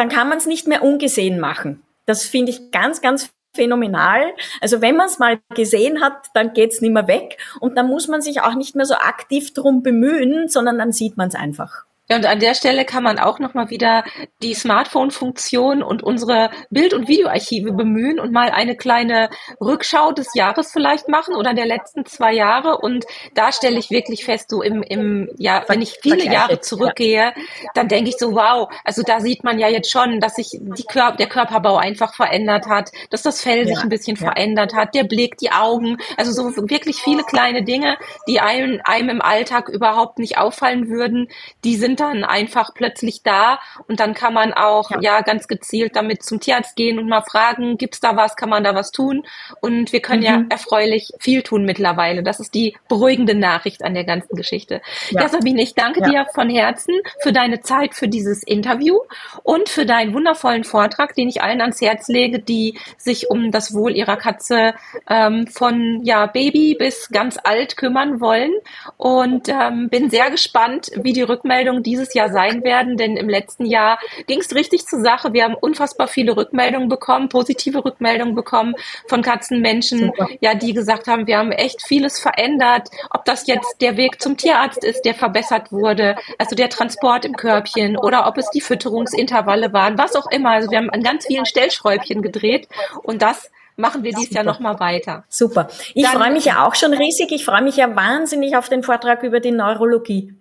dann 0.01 0.09
kann 0.09 0.31
man 0.31 0.39
es 0.39 0.47
nicht 0.47 0.67
mehr 0.67 0.83
ungesehen 0.83 1.39
machen. 1.39 1.83
Das 2.07 2.25
finde 2.25 2.53
ich 2.53 2.71
ganz, 2.71 3.03
ganz 3.03 3.35
phänomenal. 3.55 4.33
Also 4.63 4.81
wenn 4.81 4.97
man 4.97 5.09
es 5.09 5.19
mal 5.19 5.41
gesehen 5.55 6.01
hat, 6.01 6.29
dann 6.33 6.55
geht's 6.55 6.81
nicht 6.81 6.93
mehr 6.93 7.07
weg 7.07 7.37
und 7.61 7.77
dann 7.77 7.87
muss 7.87 8.09
man 8.09 8.23
sich 8.23 8.41
auch 8.41 8.55
nicht 8.55 8.75
mehr 8.75 8.87
so 8.87 8.95
aktiv 8.95 9.53
drum 9.53 9.83
bemühen, 9.83 10.49
sondern 10.49 10.79
dann 10.79 10.93
sieht 10.93 11.19
man 11.19 11.29
es 11.29 11.35
einfach. 11.35 11.85
Ja, 12.11 12.17
und 12.17 12.27
an 12.27 12.41
der 12.41 12.55
Stelle 12.55 12.85
kann 12.85 13.05
man 13.05 13.21
auch 13.21 13.39
nochmal 13.39 13.71
wieder 13.71 14.03
die 14.43 14.55
Smartphone-Funktion 14.55 15.81
und 15.81 16.03
unsere 16.03 16.51
Bild- 16.69 16.93
und 16.93 17.07
Videoarchive 17.07 17.73
bemühen 17.73 18.19
und 18.19 18.33
mal 18.33 18.51
eine 18.51 18.77
kleine 18.77 19.31
Rückschau 19.61 20.11
des 20.11 20.35
Jahres 20.35 20.73
vielleicht 20.73 21.09
machen 21.09 21.37
oder 21.37 21.55
der 21.55 21.67
letzten 21.67 22.05
zwei 22.05 22.33
Jahre. 22.33 22.79
Und 22.79 23.05
da 23.35 23.53
stelle 23.53 23.79
ich 23.79 23.91
wirklich 23.91 24.25
fest, 24.25 24.51
so 24.51 24.61
im, 24.61 24.83
im 24.83 25.31
ja, 25.39 25.63
wenn 25.69 25.83
ich 25.83 25.99
viele 26.03 26.25
Jahre 26.25 26.59
zurückgehe, 26.61 27.33
dann 27.75 27.87
denke 27.87 28.11
ich 28.11 28.17
so, 28.19 28.35
wow, 28.35 28.69
also 28.85 29.03
da 29.03 29.21
sieht 29.21 29.45
man 29.45 29.61
ja 29.61 29.69
jetzt 29.69 29.93
schon, 29.93 30.19
dass 30.19 30.35
sich 30.35 30.59
die 30.61 30.85
Kör 30.85 31.13
der 31.13 31.29
Körperbau 31.29 31.77
einfach 31.77 32.17
verändert 32.17 32.67
hat, 32.67 32.91
dass 33.11 33.23
das 33.23 33.41
Fell 33.41 33.69
sich 33.69 33.79
ein 33.79 33.89
bisschen 33.89 34.17
verändert 34.17 34.75
hat, 34.75 34.97
der 34.97 35.05
Blick, 35.05 35.37
die 35.37 35.53
Augen, 35.53 35.99
also 36.17 36.33
so 36.33 36.69
wirklich 36.69 36.97
viele 36.97 37.23
kleine 37.23 37.63
Dinge, 37.63 37.99
die 38.27 38.41
einem, 38.41 38.81
einem 38.83 39.11
im 39.11 39.23
Alltag 39.23 39.69
überhaupt 39.69 40.19
nicht 40.19 40.39
auffallen 40.39 40.89
würden, 40.89 41.29
die 41.63 41.77
sind 41.77 42.00
dann 42.01 42.25
einfach 42.25 42.75
plötzlich 42.75 43.23
da 43.23 43.61
und 43.89 44.01
dann 44.01 44.15
kann 44.15 44.35
man 44.35 44.53
auch 44.53 44.91
ja, 44.91 44.99
ja 45.01 45.21
ganz 45.21 45.49
gezielt 45.49 45.97
damit 45.97 46.23
zum 46.23 46.41
Tierarzt 46.41 46.77
gehen 46.77 46.99
und 46.99 47.09
mal 47.09 47.23
fragen, 47.23 47.77
gibt's 47.77 48.01
da 48.01 48.17
was, 48.17 48.37
kann 48.37 48.49
man 48.49 48.65
da 48.65 48.75
was 48.75 48.91
tun? 48.91 49.25
Und 49.61 49.93
wir 49.93 50.01
können 50.01 50.21
mhm. 50.21 50.27
ja 50.27 50.45
erfreulich 50.49 51.13
viel 51.19 51.43
tun 51.43 51.65
mittlerweile. 51.65 52.23
Das 52.23 52.41
ist 52.41 52.55
die 52.55 52.77
beruhigende 52.89 53.35
Nachricht 53.35 53.85
an 53.85 53.95
der 53.95 54.05
ganzen 54.05 54.37
Geschichte. 54.37 54.81
Ja, 55.11 55.23
ja 55.23 55.29
Sabine, 55.29 55.63
ich 55.63 55.75
danke 55.75 56.01
ja. 56.01 56.09
dir 56.09 56.27
von 56.35 56.49
Herzen 56.49 56.95
für 57.23 57.33
deine 57.33 57.61
Zeit 57.61 57.95
für 57.95 58.09
dieses 58.09 58.43
Interview 58.43 58.99
und 59.43 59.69
für 59.69 59.87
deinen 59.87 60.15
wundervollen 60.15 60.65
Vortrag, 60.65 61.15
den 61.15 61.29
ich 61.29 61.43
allen 61.43 61.61
ans 61.61 61.81
Herz 61.81 62.09
lege, 62.09 62.39
die 62.39 62.79
sich 62.97 63.31
um 63.31 63.51
das 63.51 63.75
Wohl 63.75 63.97
ihrer 63.97 64.17
Katze 64.17 64.75
ähm, 65.09 65.47
von 65.47 66.01
ja 66.05 66.27
Baby 66.27 66.77
bis 66.79 67.09
ganz 67.11 67.39
alt 67.43 67.77
kümmern 67.77 68.21
wollen 68.21 68.53
und 68.97 69.49
ähm, 69.49 69.89
bin 69.89 70.11
sehr 70.11 70.31
gespannt, 70.31 70.91
wie 70.97 71.13
die 71.13 71.23
Rückmeldungen 71.23 71.83
dieses 71.91 72.15
Jahr 72.15 72.31
sein 72.31 72.63
werden, 72.63 72.97
denn 72.97 73.17
im 73.17 73.29
letzten 73.29 73.67
Jahr 73.67 73.99
ging 74.27 74.41
es 74.41 74.55
richtig 74.55 74.87
zur 74.87 75.01
Sache. 75.01 75.33
Wir 75.33 75.45
haben 75.45 75.55
unfassbar 75.55 76.07
viele 76.07 76.37
Rückmeldungen 76.37 76.89
bekommen, 76.89 77.29
positive 77.29 77.85
Rückmeldungen 77.85 78.35
bekommen 78.35 78.75
von 79.09 79.23
Katzenmenschen, 79.23 80.13
ja, 80.41 80.55
die 80.55 80.73
gesagt 80.73 81.09
haben, 81.09 81.27
wir 81.27 81.39
haben 81.39 81.51
echt 81.51 81.83
vieles 81.83 82.21
verändert. 82.21 82.89
Ob 83.11 83.25
das 83.25 83.47
jetzt 83.49 83.81
der 83.81 83.97
Weg 83.97 84.23
zum 84.23 84.37
Tierarzt 84.37 84.85
ist, 84.85 85.05
der 85.05 85.15
verbessert 85.15 85.73
wurde, 85.73 86.17
also 86.39 86.55
der 86.55 86.71
Transport 86.71 87.25
im 87.25 87.37
Körbchen 87.37 87.97
oder 87.97 88.29
ob 88.29 88.39
es 88.39 88.49
die 88.51 88.61
Fütterungsintervalle 88.61 89.73
waren, 89.73 89.99
was 89.99 90.15
auch 90.15 90.31
immer. 90.31 90.51
Also 90.51 90.71
wir 90.71 90.79
haben 90.79 90.91
an 90.91 91.03
ganz 91.03 91.27
vielen 91.27 91.47
Stellschräubchen 91.47 92.23
gedreht 92.23 92.69
und 93.03 93.23
das 93.23 93.51
machen 93.77 94.05
wir 94.05 94.13
dieses 94.13 94.31
Jahr 94.31 94.45
nochmal 94.45 94.79
weiter. 94.79 95.25
Super. 95.29 95.69
Ich 95.95 96.07
freue 96.07 96.33
mich 96.33 96.45
ja 96.45 96.67
auch 96.67 96.75
schon 96.75 96.93
riesig. 96.93 97.33
Ich 97.33 97.45
freue 97.45 97.63
mich 97.63 97.77
ja 97.77 97.97
wahnsinnig 97.97 98.57
auf 98.57 98.69
den 98.69 98.83
Vortrag 98.83 99.23
über 99.23 99.41
die 99.41 99.51
Neurologie 99.51 100.35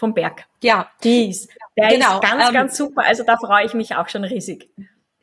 vom 0.00 0.14
Berg. 0.14 0.46
Ja. 0.62 0.90
Dies. 1.04 1.46
Der 1.76 1.90
genau. 1.90 2.14
ist 2.14 2.22
ganz, 2.22 2.48
ähm, 2.48 2.54
ganz 2.54 2.76
super. 2.76 3.02
Also 3.04 3.22
da 3.22 3.36
freue 3.36 3.66
ich 3.66 3.74
mich 3.74 3.94
auch 3.94 4.08
schon 4.08 4.24
riesig. 4.24 4.68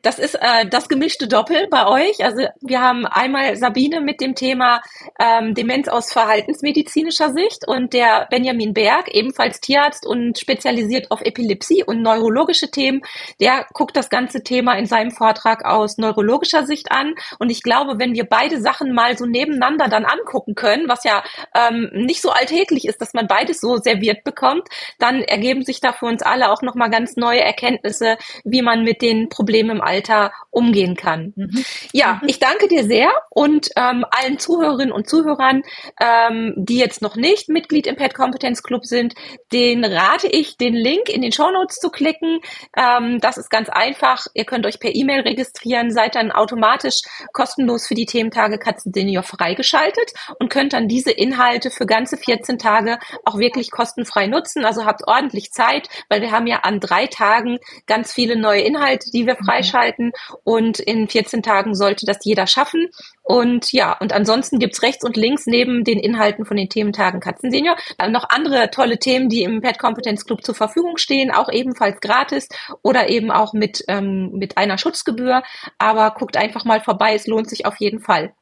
Das 0.08 0.18
ist 0.18 0.36
äh, 0.36 0.66
das 0.66 0.88
gemischte 0.88 1.28
Doppel 1.28 1.66
bei 1.68 1.86
euch. 1.86 2.24
Also 2.24 2.46
wir 2.62 2.80
haben 2.80 3.04
einmal 3.04 3.56
Sabine 3.56 4.00
mit 4.00 4.22
dem 4.22 4.34
Thema 4.34 4.80
ähm, 5.20 5.52
Demenz 5.52 5.86
aus 5.86 6.14
verhaltensmedizinischer 6.14 7.34
Sicht 7.34 7.68
und 7.68 7.92
der 7.92 8.26
Benjamin 8.30 8.72
Berg, 8.72 9.08
ebenfalls 9.14 9.60
Tierarzt 9.60 10.06
und 10.06 10.38
spezialisiert 10.38 11.10
auf 11.10 11.20
Epilepsie 11.20 11.84
und 11.84 12.00
neurologische 12.00 12.70
Themen. 12.70 13.02
Der 13.38 13.66
guckt 13.74 13.98
das 13.98 14.08
ganze 14.08 14.42
Thema 14.42 14.78
in 14.78 14.86
seinem 14.86 15.10
Vortrag 15.10 15.66
aus 15.66 15.98
neurologischer 15.98 16.64
Sicht 16.64 16.90
an. 16.90 17.12
Und 17.38 17.50
ich 17.50 17.62
glaube, 17.62 17.98
wenn 17.98 18.14
wir 18.14 18.24
beide 18.24 18.62
Sachen 18.62 18.94
mal 18.94 19.18
so 19.18 19.26
nebeneinander 19.26 19.88
dann 19.88 20.06
angucken 20.06 20.54
können, 20.54 20.88
was 20.88 21.04
ja 21.04 21.22
ähm, 21.54 21.90
nicht 21.92 22.22
so 22.22 22.30
alltäglich 22.30 22.86
ist, 22.86 23.02
dass 23.02 23.12
man 23.12 23.26
beides 23.26 23.60
so 23.60 23.76
serviert 23.76 24.24
bekommt, 24.24 24.68
dann 24.98 25.20
ergeben 25.20 25.64
sich 25.64 25.82
da 25.82 25.92
für 25.92 26.06
uns 26.06 26.22
alle 26.22 26.50
auch 26.50 26.62
nochmal 26.62 26.88
ganz 26.88 27.16
neue 27.16 27.42
Erkenntnisse, 27.42 28.16
wie 28.44 28.62
man 28.62 28.84
mit 28.84 29.02
den 29.02 29.28
Problemen 29.28 29.68
im 29.68 29.82
Alter 29.98 30.32
umgehen 30.50 30.96
kann. 30.96 31.32
Mhm. 31.36 31.64
Ja, 31.92 32.20
mhm. 32.22 32.28
ich 32.28 32.38
danke 32.38 32.68
dir 32.68 32.84
sehr 32.84 33.10
und 33.30 33.68
ähm, 33.76 34.04
allen 34.10 34.38
Zuhörerinnen 34.38 34.92
und 34.92 35.08
Zuhörern, 35.08 35.62
ähm, 36.00 36.54
die 36.56 36.78
jetzt 36.78 37.02
noch 37.02 37.16
nicht 37.16 37.48
Mitglied 37.48 37.86
im 37.86 37.96
Pet 37.96 38.14
Competence 38.14 38.62
Club 38.62 38.84
sind, 38.84 39.14
den 39.52 39.84
rate 39.84 40.28
ich, 40.28 40.56
den 40.56 40.74
Link 40.74 41.08
in 41.08 41.22
den 41.22 41.32
Show 41.32 41.50
Notes 41.50 41.76
zu 41.76 41.90
klicken. 41.90 42.40
Ähm, 42.76 43.18
das 43.20 43.38
ist 43.38 43.50
ganz 43.50 43.68
einfach. 43.68 44.26
Ihr 44.34 44.44
könnt 44.44 44.66
euch 44.66 44.80
per 44.80 44.94
E-Mail 44.94 45.20
registrieren, 45.20 45.90
seid 45.90 46.14
dann 46.14 46.32
automatisch 46.32 47.02
kostenlos 47.32 47.86
für 47.86 47.94
die 47.94 48.06
Thementage 48.06 48.58
Katzen 48.58 48.92
Senior 48.92 49.22
freigeschaltet 49.22 50.12
und 50.38 50.50
könnt 50.50 50.72
dann 50.72 50.88
diese 50.88 51.10
Inhalte 51.10 51.70
für 51.70 51.86
ganze 51.86 52.16
14 52.16 52.58
Tage 52.58 52.98
auch 53.24 53.38
wirklich 53.38 53.70
kostenfrei 53.70 54.26
nutzen. 54.26 54.64
Also 54.64 54.84
habt 54.84 55.06
ordentlich 55.06 55.50
Zeit, 55.50 55.88
weil 56.08 56.20
wir 56.22 56.30
haben 56.30 56.46
ja 56.46 56.60
an 56.60 56.80
drei 56.80 57.06
Tagen 57.06 57.58
ganz 57.86 58.12
viele 58.12 58.36
neue 58.36 58.62
Inhalte, 58.62 59.10
die 59.10 59.26
wir 59.26 59.36
freischalten 59.36 59.77
einschalten 59.78 60.12
und 60.44 60.78
in 60.78 61.08
14 61.08 61.42
Tagen 61.42 61.74
sollte 61.74 62.06
das 62.06 62.18
jeder 62.22 62.46
schaffen. 62.46 62.88
Und 63.22 63.72
ja, 63.72 63.96
und 63.98 64.12
ansonsten 64.12 64.58
gibt's 64.58 64.82
rechts 64.82 65.04
und 65.04 65.16
links 65.16 65.46
neben 65.46 65.84
den 65.84 65.98
Inhalten 65.98 66.44
von 66.44 66.56
den 66.56 66.68
Thementagen 66.68 67.20
Katzensenior 67.20 67.76
äh, 67.98 68.08
noch 68.08 68.28
andere 68.30 68.70
tolle 68.70 68.98
Themen, 68.98 69.28
die 69.28 69.42
im 69.42 69.60
Pet 69.60 69.78
Kompetenz 69.78 70.24
Club 70.24 70.44
zur 70.44 70.54
Verfügung 70.54 70.96
stehen, 70.96 71.30
auch 71.30 71.50
ebenfalls 71.50 72.00
gratis 72.00 72.48
oder 72.82 73.08
eben 73.08 73.30
auch 73.30 73.52
mit, 73.52 73.84
ähm, 73.88 74.30
mit 74.32 74.56
einer 74.56 74.78
Schutzgebühr. 74.78 75.42
Aber 75.78 76.10
guckt 76.12 76.36
einfach 76.36 76.64
mal 76.64 76.80
vorbei, 76.80 77.14
es 77.14 77.26
lohnt 77.26 77.48
sich 77.48 77.66
auf 77.66 77.76
jeden 77.78 78.00
Fall. 78.00 78.34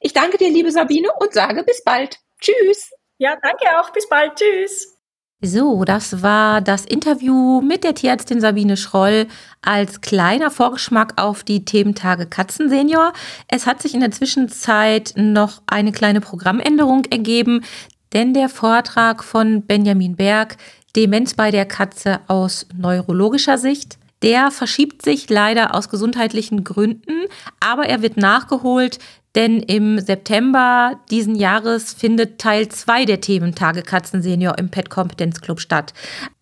Ich 0.00 0.12
danke 0.12 0.38
dir, 0.38 0.50
liebe 0.50 0.70
Sabine, 0.70 1.08
und 1.18 1.32
sage 1.32 1.64
bis 1.64 1.82
bald. 1.82 2.18
Tschüss. 2.40 2.90
Ja, 3.18 3.36
danke 3.42 3.80
auch. 3.80 3.90
Bis 3.90 4.08
bald. 4.08 4.34
Tschüss. 4.36 4.95
So, 5.42 5.84
das 5.84 6.22
war 6.22 6.62
das 6.62 6.86
Interview 6.86 7.60
mit 7.60 7.84
der 7.84 7.94
Tierärztin 7.94 8.40
Sabine 8.40 8.78
Schroll 8.78 9.26
als 9.60 10.00
kleiner 10.00 10.50
Vorgeschmack 10.50 11.20
auf 11.20 11.44
die 11.44 11.62
Thementage 11.62 12.24
Katzensenior. 12.24 13.12
Es 13.46 13.66
hat 13.66 13.82
sich 13.82 13.92
in 13.92 14.00
der 14.00 14.10
Zwischenzeit 14.10 15.12
noch 15.14 15.60
eine 15.66 15.92
kleine 15.92 16.22
Programmänderung 16.22 17.04
ergeben, 17.04 17.62
denn 18.14 18.32
der 18.32 18.48
Vortrag 18.48 19.22
von 19.22 19.66
Benjamin 19.66 20.16
Berg, 20.16 20.56
Demenz 20.96 21.34
bei 21.34 21.50
der 21.50 21.66
Katze 21.66 22.20
aus 22.28 22.66
neurologischer 22.74 23.58
Sicht, 23.58 23.98
der 24.22 24.50
verschiebt 24.50 25.02
sich 25.02 25.28
leider 25.28 25.74
aus 25.74 25.90
gesundheitlichen 25.90 26.64
Gründen, 26.64 27.26
aber 27.60 27.84
er 27.84 28.00
wird 28.00 28.16
nachgeholt, 28.16 28.98
denn 29.36 29.60
im 29.60 30.00
September 30.00 30.98
diesen 31.10 31.36
Jahres 31.36 31.92
findet 31.92 32.40
Teil 32.40 32.68
2 32.68 33.04
der 33.04 33.20
Thementage 33.20 33.82
Katzen 33.82 34.22
Senior 34.22 34.58
im 34.58 34.70
Pet 34.70 34.90
Competence 34.90 35.40
Club 35.42 35.60
statt. 35.60 35.92